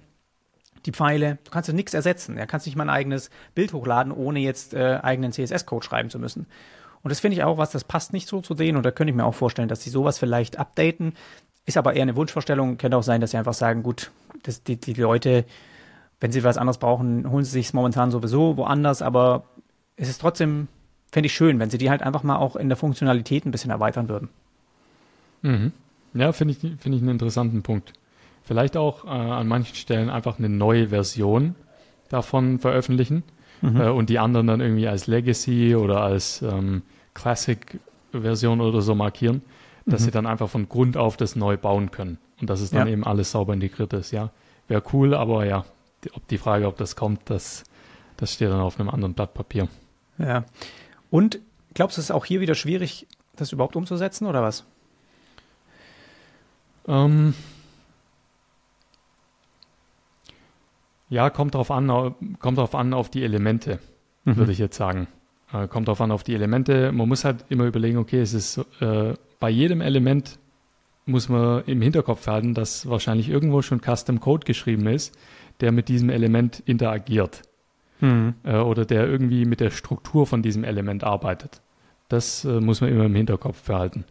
[0.89, 1.37] die Pfeile.
[1.43, 2.35] Du kannst ja nichts ersetzen.
[2.35, 6.09] Er ja, kannst nicht mal ein eigenes Bild hochladen, ohne jetzt äh, eigenen CSS-Code schreiben
[6.09, 6.47] zu müssen.
[7.01, 8.75] Und das finde ich auch was, das passt nicht so zu denen.
[8.77, 11.13] Und da könnte ich mir auch vorstellen, dass sie sowas vielleicht updaten.
[11.65, 12.77] Ist aber eher eine Wunschvorstellung.
[12.77, 14.11] Könnte auch sein, dass sie einfach sagen, gut,
[14.43, 15.45] das, die, die Leute,
[16.19, 19.01] wenn sie was anderes brauchen, holen sie sich momentan sowieso woanders.
[19.01, 19.43] Aber
[19.95, 20.67] es ist trotzdem,
[21.11, 23.71] fände ich schön, wenn sie die halt einfach mal auch in der Funktionalität ein bisschen
[23.71, 24.29] erweitern würden.
[25.43, 25.71] Mhm.
[26.15, 27.93] Ja, finde ich, finde ich einen interessanten Punkt.
[28.50, 31.54] Vielleicht auch äh, an manchen Stellen einfach eine neue Version
[32.10, 33.22] davon veröffentlichen
[33.62, 33.80] mhm.
[33.80, 36.82] äh, und die anderen dann irgendwie als Legacy oder als ähm,
[37.14, 39.43] Classic-Version oder so markieren,
[39.86, 40.06] dass mhm.
[40.06, 42.93] sie dann einfach von Grund auf das neu bauen können und dass es dann ja.
[42.93, 44.10] eben alles sauber integriert ist.
[44.10, 44.32] Ja,
[44.68, 45.64] wäre cool, aber ja,
[46.04, 47.66] die, ob die Frage, ob das kommt, das,
[48.18, 49.68] das steht dann auf einem anderen Blatt Papier.
[50.18, 50.43] Ja.
[51.12, 51.39] Und
[51.76, 54.66] glaubst du, es ist auch hier wieder schwierig, das überhaupt umzusetzen oder was?
[56.88, 57.36] Ähm,
[61.10, 63.80] Ja, kommt drauf an, kommt drauf an auf die Elemente,
[64.26, 64.38] mhm.
[64.38, 65.07] würde ich jetzt sagen.
[65.51, 66.91] Äh, kommt drauf an auf die Elemente.
[66.91, 70.38] Man muss halt immer überlegen, okay, es ist äh, bei jedem Element
[71.05, 75.18] muss man im Hinterkopf halten, dass wahrscheinlich irgendwo schon Custom Code geschrieben ist,
[75.60, 77.41] der mit diesem Element interagiert.
[77.99, 78.36] Mhm.
[78.43, 81.62] Äh, oder der irgendwie mit der Struktur von diesem Element arbeitet.
[82.07, 84.05] Das äh, muss man immer im Hinterkopf behalten.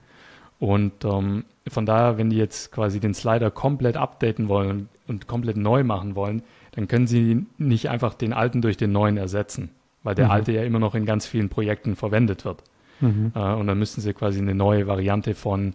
[0.59, 5.57] Und ähm, von daher, wenn die jetzt quasi den Slider komplett updaten wollen und komplett
[5.57, 6.43] neu machen wollen,
[6.79, 9.71] dann können Sie nicht einfach den alten durch den neuen ersetzen,
[10.05, 10.31] weil der mhm.
[10.31, 12.63] alte ja immer noch in ganz vielen Projekten verwendet wird.
[13.01, 13.33] Mhm.
[13.35, 15.75] Äh, und dann müssten Sie quasi eine neue Variante von,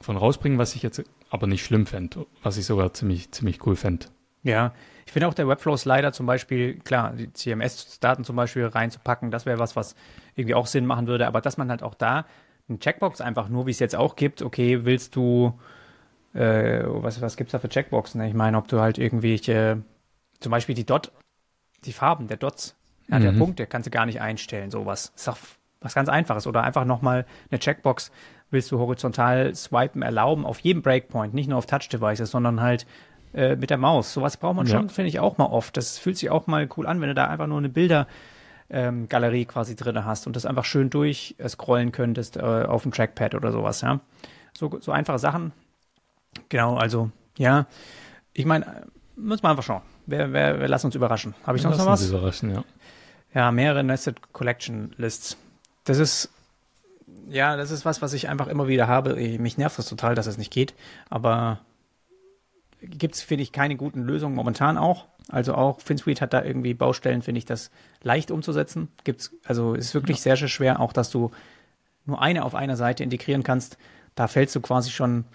[0.00, 3.76] von rausbringen, was ich jetzt aber nicht schlimm fände, was ich sogar ziemlich, ziemlich cool
[3.76, 4.06] fände.
[4.42, 4.72] Ja,
[5.04, 9.58] ich finde auch der Webflow-Slider zum Beispiel, klar, die CMS-Daten zum Beispiel reinzupacken, das wäre
[9.58, 9.96] was, was
[10.34, 12.24] irgendwie auch Sinn machen würde, aber dass man halt auch da
[12.70, 15.60] eine Checkbox einfach nur, wie es jetzt auch gibt, okay, willst du,
[16.32, 18.22] äh, was, was gibt es da für Checkboxen?
[18.22, 19.82] Ich meine, ob du halt irgendwelche
[20.40, 21.12] zum Beispiel die Dot,
[21.84, 22.76] die Farben der Dots,
[23.08, 23.22] ja, mhm.
[23.22, 25.12] der Punkte kannst du gar nicht einstellen, sowas.
[25.16, 25.38] Ist auch
[25.80, 26.46] was ganz Einfaches.
[26.46, 28.10] Oder einfach nochmal eine Checkbox,
[28.50, 32.86] willst du horizontal swipen erlauben auf jedem Breakpoint, nicht nur auf Touch-Devices, sondern halt
[33.34, 34.12] äh, mit der Maus.
[34.12, 35.76] Sowas braucht man schon, finde ich, auch mal oft.
[35.76, 39.48] Das fühlt sich auch mal cool an, wenn du da einfach nur eine Bildergalerie ähm,
[39.48, 43.80] quasi drin hast und das einfach schön durchscrollen könntest äh, auf dem Trackpad oder sowas,
[43.80, 44.00] ja.
[44.56, 45.52] So, so einfache Sachen.
[46.48, 47.66] Genau, also, ja.
[48.32, 48.86] Ich meine,
[49.16, 51.34] muss man einfach schauen wir, wir, wir lassen uns überraschen.
[51.44, 52.02] Habe ich wir noch was?
[52.02, 52.64] Uns überraschen, ja.
[53.34, 55.36] Ja, mehrere Nested Collection Lists.
[55.84, 56.30] Das ist,
[57.28, 59.14] ja, das ist was, was ich einfach immer wieder habe.
[59.38, 60.74] Mich nervt das total, dass es nicht geht.
[61.10, 61.60] Aber
[62.80, 65.06] gibt es, finde ich, keine guten Lösungen momentan auch.
[65.28, 67.70] Also auch FinSuite hat da irgendwie Baustellen, finde ich, das
[68.02, 68.88] leicht umzusetzen.
[69.04, 70.22] Gibt's, also ist wirklich ja.
[70.22, 71.30] sehr, sehr schwer, auch dass du
[72.06, 73.76] nur eine auf einer Seite integrieren kannst.
[74.14, 75.26] Da fällst du quasi schon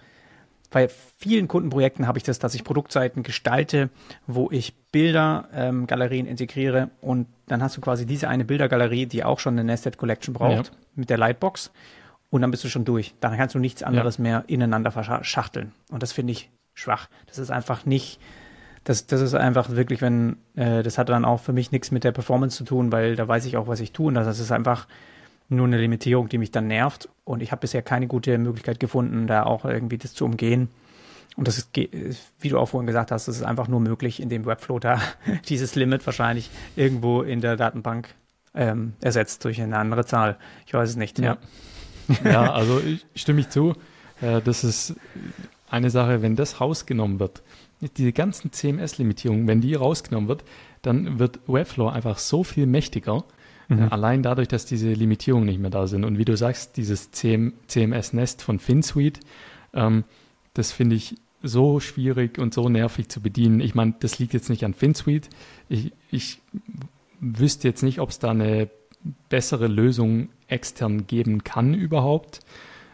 [0.74, 3.90] bei vielen Kundenprojekten habe ich das, dass ich Produktseiten gestalte,
[4.26, 9.40] wo ich Bildergalerien ähm, integriere und dann hast du quasi diese eine Bildergalerie, die auch
[9.40, 10.78] schon eine Nested Collection braucht ja.
[10.96, 11.72] mit der Lightbox
[12.32, 13.14] und dann bist du schon durch.
[13.20, 14.24] Dann kannst du nichts anderes ja.
[14.24, 17.08] mehr ineinander verschachteln und das finde ich schwach.
[17.28, 18.20] Das ist einfach nicht,
[18.84, 22.04] das, das ist einfach wirklich, wenn, äh, das hat dann auch für mich nichts mit
[22.04, 24.52] der Performance zu tun, weil da weiß ich auch, was ich tue und das ist
[24.52, 24.88] einfach
[25.56, 27.10] nur eine Limitierung, die mich dann nervt.
[27.24, 30.70] Und ich habe bisher keine gute Möglichkeit gefunden, da auch irgendwie das zu umgehen.
[31.36, 31.70] Und das ist,
[32.40, 35.02] wie du auch vorhin gesagt hast, das ist einfach nur möglich, indem Webflow da
[35.50, 38.14] dieses Limit wahrscheinlich irgendwo in der Datenbank
[38.54, 40.38] ähm, ersetzt durch eine andere Zahl.
[40.68, 41.18] Ich weiß es nicht.
[41.20, 41.38] Ja,
[42.24, 43.74] ja also ich stimme ich zu.
[44.22, 44.96] Äh, das ist
[45.70, 47.42] eine Sache, wenn das rausgenommen wird,
[47.98, 50.44] diese ganzen CMS-Limitierungen, wenn die rausgenommen wird,
[50.84, 53.24] dann wird Webflow einfach so viel mächtiger
[53.82, 53.90] Mhm.
[53.90, 56.06] Allein dadurch, dass diese Limitierungen nicht mehr da sind.
[56.06, 59.20] Und wie du sagst, dieses CM, CMS-Nest von FinSuite,
[59.74, 60.04] ähm,
[60.54, 63.60] das finde ich so schwierig und so nervig zu bedienen.
[63.60, 65.30] Ich meine, das liegt jetzt nicht an FinSuite.
[65.68, 66.40] Ich, ich
[67.20, 68.70] wüsste jetzt nicht, ob es da eine
[69.30, 72.40] bessere Lösung extern geben kann überhaupt.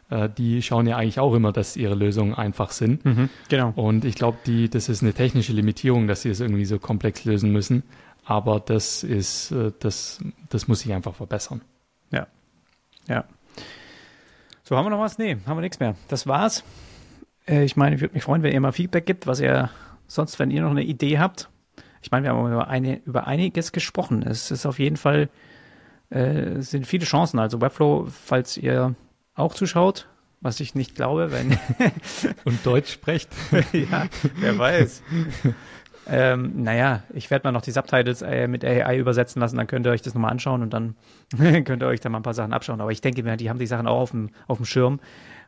[0.10, 3.06] Äh, die schauen ja eigentlich auch immer, dass ihre Lösungen einfach sind.
[3.06, 3.74] Mhm, genau.
[3.76, 4.38] Und ich glaube,
[4.70, 7.84] das ist eine technische Limitierung, dass sie es irgendwie so komplex lösen müssen.
[8.30, 10.20] Aber das ist, äh, das,
[10.50, 11.62] das muss sich einfach verbessern.
[12.12, 12.28] Ja.
[13.08, 13.26] Ja.
[14.62, 15.18] So, haben wir noch was?
[15.18, 15.96] Nee, haben wir nichts mehr.
[16.10, 16.64] Das war's.
[17.48, 19.72] Äh, ich meine, ich würde mich freuen, wenn ihr mal Feedback gibt, was ihr
[20.06, 21.50] sonst, wenn ihr noch eine Idee habt.
[22.04, 24.22] Ich meine, wir haben über, eine, über einiges gesprochen.
[24.22, 25.30] Es ist auf jeden Fall,
[26.12, 27.40] äh, sind viele Chancen.
[27.40, 28.94] Also Webflow, falls ihr
[29.34, 30.08] auch zuschaut,
[30.40, 31.58] was ich nicht glaube, wenn.
[32.46, 33.32] Und Deutsch sprecht.
[33.74, 34.06] ja,
[34.36, 35.02] wer weiß.
[36.10, 39.86] Ähm, naja, ich werde mal noch die Subtitles äh, mit AI übersetzen lassen, dann könnt
[39.86, 40.96] ihr euch das nochmal anschauen und dann
[41.38, 42.82] könnt ihr euch da mal ein paar Sachen abschauen.
[42.82, 45.00] Aber ich denke mir, die haben die Sachen auch auf dem, auf dem Schirm.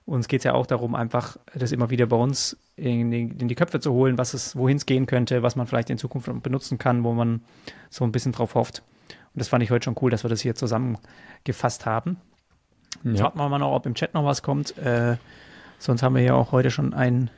[0.05, 3.47] Uns geht es ja auch darum, einfach das immer wieder bei uns in die, in
[3.47, 6.30] die Köpfe zu holen, was es, wohin es gehen könnte, was man vielleicht in Zukunft
[6.41, 7.41] benutzen kann, wo man
[7.89, 8.84] so ein bisschen drauf hofft.
[9.34, 12.18] Und das fand ich heute schon cool, dass wir das hier zusammengefasst haben.
[13.03, 13.32] Ja.
[13.36, 14.78] Wir mal noch, ob im Chat noch was kommt.
[14.78, 15.18] Äh,
[15.80, 17.30] sonst haben wir ja auch heute schon ein,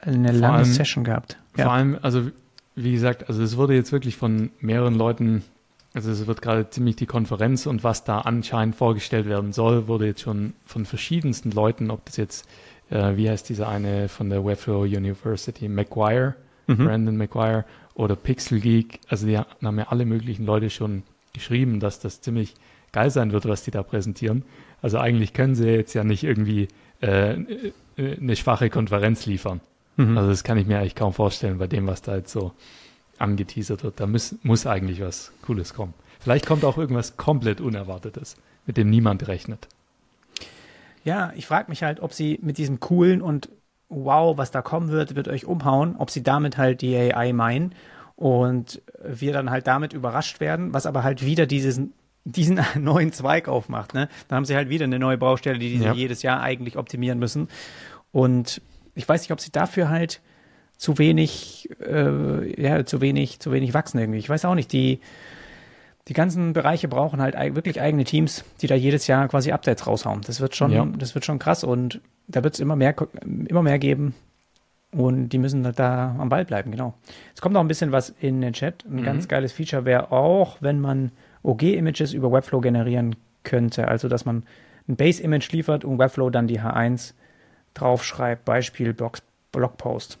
[0.00, 1.38] eine vor lange allem, Session gehabt.
[1.56, 1.64] Ja.
[1.64, 2.30] Vor allem, also
[2.74, 5.42] wie gesagt, also es wurde jetzt wirklich von mehreren Leuten,
[5.92, 10.06] also es wird gerade ziemlich die Konferenz und was da anscheinend vorgestellt werden soll, wurde
[10.06, 12.48] jetzt schon von verschiedensten Leuten, ob das jetzt,
[12.90, 16.34] äh, wie heißt dieser eine von der Webflow University, McGuire,
[16.66, 16.76] mhm.
[16.78, 17.64] Brandon McGuire
[17.94, 21.02] oder Pixel Geek, also die haben ja alle möglichen Leute schon
[21.34, 22.54] geschrieben, dass das ziemlich
[22.92, 24.44] geil sein wird, was die da präsentieren.
[24.80, 26.68] Also eigentlich können sie jetzt ja nicht irgendwie
[27.02, 29.60] äh, äh eine schwache Konferenz liefern.
[29.96, 30.16] Mhm.
[30.16, 32.52] Also das kann ich mir eigentlich kaum vorstellen bei dem, was da jetzt so
[33.18, 34.00] angeteasert wird.
[34.00, 35.94] Da muss, muss eigentlich was Cooles kommen.
[36.20, 38.36] Vielleicht kommt auch irgendwas komplett Unerwartetes,
[38.66, 39.68] mit dem niemand rechnet.
[41.04, 43.48] Ja, ich frage mich halt, ob sie mit diesem coolen und
[43.88, 47.74] wow, was da kommen wird, wird euch umhauen, ob sie damit halt die AI meinen
[48.16, 51.92] und wir dann halt damit überrascht werden, was aber halt wieder diesen
[52.24, 53.94] diesen neuen Zweig aufmacht.
[53.94, 54.08] Ne?
[54.28, 55.92] Dann haben sie halt wieder eine neue Baustelle, die sie ja.
[55.92, 57.48] jedes Jahr eigentlich optimieren müssen.
[58.12, 58.60] Und
[58.94, 60.20] ich weiß nicht, ob sie dafür halt
[60.76, 64.18] zu wenig, äh, ja, zu wenig, zu wenig wachsen irgendwie.
[64.18, 65.00] Ich weiß auch nicht, die,
[66.08, 70.22] die ganzen Bereiche brauchen halt wirklich eigene Teams, die da jedes Jahr quasi Updates raushauen.
[70.26, 70.84] Das wird schon, ja.
[70.98, 72.94] das wird schon krass und da wird es immer mehr,
[73.48, 74.14] immer mehr geben.
[74.90, 76.94] Und die müssen da am Ball bleiben, genau.
[77.34, 78.84] Es kommt noch ein bisschen was in den Chat.
[78.84, 79.04] Ein mhm.
[79.04, 81.12] ganz geiles Feature wäre auch, wenn man
[81.44, 83.88] OG-Images über Webflow generieren könnte.
[83.88, 84.42] Also, dass man
[84.88, 87.14] ein Base-Image liefert und Webflow dann die H1
[87.74, 89.18] draufschreibt, Beispiel Blog,
[89.52, 90.18] Blogpost.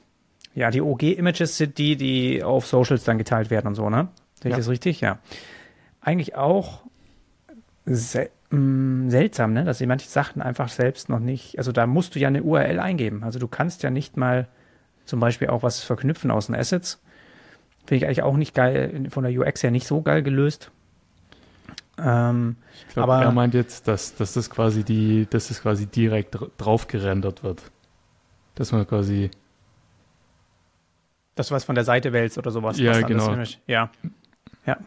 [0.54, 4.08] Ja, die OG-Images sind die, die auf Socials dann geteilt werden und so, ne?
[4.42, 4.56] Sehe ich ja.
[4.58, 5.00] das richtig?
[5.00, 5.18] Ja.
[6.00, 6.82] Eigentlich auch
[7.86, 9.64] sel mh, mm, seltsam, ne?
[9.64, 12.80] Dass sie manche Sachen einfach selbst noch nicht, also da musst du ja eine URL
[12.80, 13.24] eingeben.
[13.24, 14.48] Also du kannst ja nicht mal
[15.04, 17.00] zum Beispiel auch was verknüpfen aus den Assets.
[17.86, 20.70] Finde ich eigentlich auch nicht geil, von der UX her nicht so geil gelöst.
[21.98, 26.36] Ähm, ich glaube, er meint jetzt, dass, dass das quasi die, dass das quasi direkt
[26.58, 27.62] drauf gerendert wird.
[28.54, 29.30] Dass man quasi.
[31.34, 32.78] Das was von der Seite wälzt oder sowas.
[32.78, 33.34] Ja, genau.
[33.66, 33.90] ja.
[34.66, 34.78] Ja.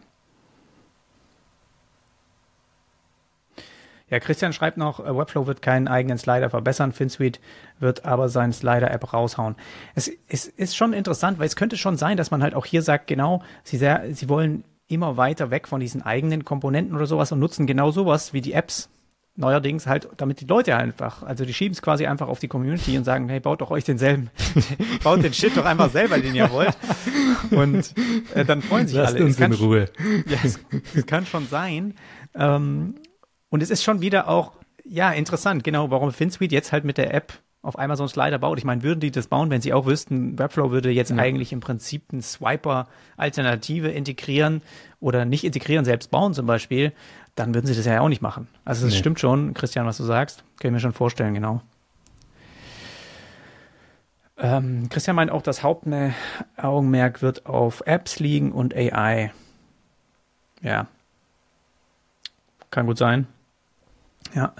[4.08, 7.40] Ja, Christian schreibt noch, äh, Webflow wird keinen eigenen Slider verbessern, FinSuite
[7.80, 9.56] wird aber seinen Slider-App raushauen.
[9.96, 12.82] Es ist, ist schon interessant, weil es könnte schon sein, dass man halt auch hier
[12.82, 17.32] sagt, genau, sie, sehr, sie wollen immer weiter weg von diesen eigenen Komponenten oder sowas
[17.32, 18.88] und nutzen genau sowas wie die Apps
[19.36, 22.96] neuerdings halt, damit die Leute einfach, also die schieben es quasi einfach auf die Community
[22.96, 24.30] und sagen, hey, baut doch euch denselben,
[25.04, 26.76] baut den Shit doch einfach selber, den ihr wollt.
[27.50, 27.94] Und
[28.34, 29.24] äh, dann freuen sich Lasst alle.
[29.24, 29.90] uns in Ruhe.
[30.26, 30.58] Ja, es,
[30.94, 31.94] es, kann schon sein.
[32.34, 32.94] Ähm,
[33.50, 34.52] und es ist schon wieder auch,
[34.84, 37.34] ja, interessant, genau, warum FinSuite jetzt halt mit der App
[37.66, 38.58] auf einmal so einen Slider baut.
[38.58, 41.16] Ich meine, würden die das bauen, wenn sie auch wüssten, Webflow würde jetzt ja.
[41.16, 44.62] eigentlich im Prinzip eine Swiper-Alternative integrieren
[45.00, 46.92] oder nicht integrieren, selbst bauen zum Beispiel,
[47.34, 48.46] dann würden sie das ja auch nicht machen.
[48.64, 48.98] Also es nee.
[49.00, 50.44] stimmt schon, Christian, was du sagst.
[50.60, 51.60] Kann ich mir schon vorstellen, genau.
[54.38, 59.32] Ähm, Christian meint auch, das Hauptaugenmerk wird auf Apps liegen und AI.
[60.62, 60.86] Ja.
[62.70, 63.26] Kann gut sein.
[64.34, 64.52] Ja.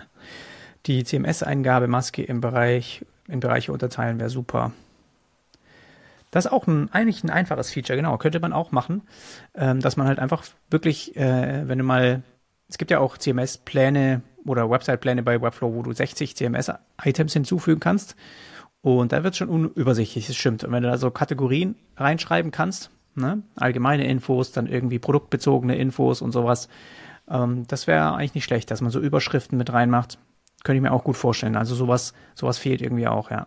[0.87, 4.73] Die CMS-Eingabemaske im Bereich, in Bereiche unterteilen wäre super.
[6.31, 8.17] Das ist auch ein, eigentlich ein einfaches Feature, genau.
[8.19, 9.03] Könnte man auch machen,
[9.55, 12.23] ähm, dass man halt einfach wirklich, äh, wenn du mal,
[12.69, 18.17] es gibt ja auch CMS-Pläne oder Website-Pläne bei Webflow, wo du 60 CMS-Items hinzufügen kannst.
[18.81, 20.63] Und da wird es schon unübersichtlich, das stimmt.
[20.63, 26.23] Und wenn du da so Kategorien reinschreiben kannst, ne, allgemeine Infos, dann irgendwie produktbezogene Infos
[26.23, 26.69] und sowas,
[27.29, 30.19] ähm, das wäre eigentlich nicht schlecht, dass man so Überschriften mit reinmacht.
[30.67, 31.55] Könnte ich mir auch gut vorstellen.
[31.55, 33.47] Also sowas, sowas fehlt irgendwie auch, ja.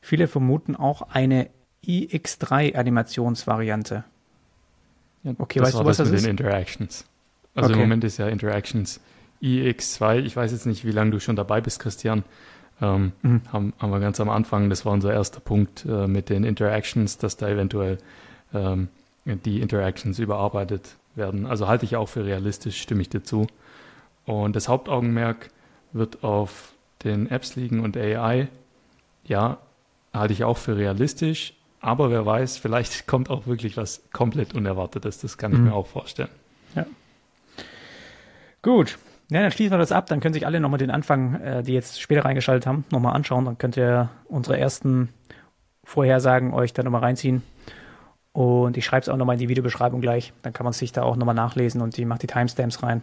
[0.00, 1.50] Viele vermuten auch eine
[1.86, 4.04] iX3-Animationsvariante.
[5.22, 6.24] Ja, okay, weißt du, was das, das mit ist?
[6.24, 7.04] den Interactions.
[7.54, 7.74] Also okay.
[7.74, 8.98] im Moment ist ja Interactions
[9.42, 10.20] iX2.
[10.20, 12.24] Ich weiß jetzt nicht, wie lange du schon dabei bist, Christian.
[12.80, 13.42] Ähm, mhm.
[13.52, 17.18] haben, haben wir ganz am Anfang, das war unser erster Punkt äh, mit den Interactions,
[17.18, 17.98] dass da eventuell
[18.54, 18.88] ähm,
[19.26, 21.44] die Interactions überarbeitet werden.
[21.44, 23.46] Also halte ich auch für realistisch, stimme ich dir zu.
[24.30, 25.50] Und das Hauptaugenmerk
[25.92, 28.46] wird auf den Apps liegen und AI.
[29.24, 29.58] Ja,
[30.14, 31.54] halte ich auch für realistisch.
[31.80, 35.18] Aber wer weiß, vielleicht kommt auch wirklich was komplett Unerwartetes.
[35.18, 35.64] Das kann ich mhm.
[35.64, 36.28] mir auch vorstellen.
[36.76, 36.86] Ja.
[38.62, 38.98] Gut,
[39.30, 40.06] ja, dann schließen wir das ab.
[40.06, 43.46] Dann können sich alle nochmal den Anfang, äh, die jetzt später reingeschaltet haben, nochmal anschauen.
[43.46, 45.08] Dann könnt ihr unsere ersten
[45.82, 47.42] Vorhersagen euch da nochmal reinziehen.
[48.30, 50.32] Und ich schreibe es auch nochmal in die Videobeschreibung gleich.
[50.42, 53.02] Dann kann man sich da auch nochmal nachlesen und die macht die Timestamps rein.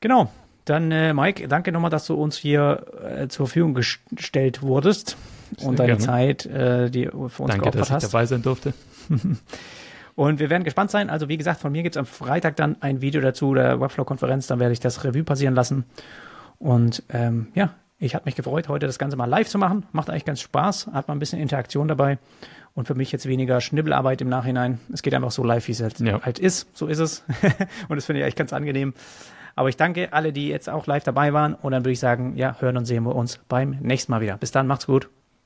[0.00, 0.30] Genau.
[0.64, 5.16] Dann, äh, Mike, danke nochmal, dass du uns hier äh, zur Verfügung gestellt wurdest
[5.56, 6.04] Sehr und deine gerne.
[6.04, 8.04] Zeit, äh, die für uns danke, geopfert dass hast.
[8.04, 8.74] ich dabei sein durfte.
[10.16, 11.10] Und wir werden gespannt sein.
[11.10, 14.46] Also wie gesagt, von mir gibt es am Freitag dann ein Video dazu der Webflow-Konferenz.
[14.46, 15.84] Dann werde ich das Revue passieren lassen.
[16.58, 19.84] Und ähm, ja, ich habe mich gefreut, heute das Ganze mal live zu machen.
[19.92, 22.18] Macht eigentlich ganz Spaß, hat mal ein bisschen Interaktion dabei.
[22.74, 24.80] Und für mich jetzt weniger Schnibbelarbeit im Nachhinein.
[24.90, 26.20] Es geht einfach so live, wie es halt, ja.
[26.22, 26.74] halt ist.
[26.74, 27.22] So ist es.
[27.88, 28.94] und das finde ich eigentlich ganz angenehm.
[29.56, 31.54] Aber ich danke alle, die jetzt auch live dabei waren.
[31.54, 34.36] Und dann würde ich sagen, ja, hören und sehen wir uns beim nächsten Mal wieder.
[34.36, 35.08] Bis dann, macht's gut.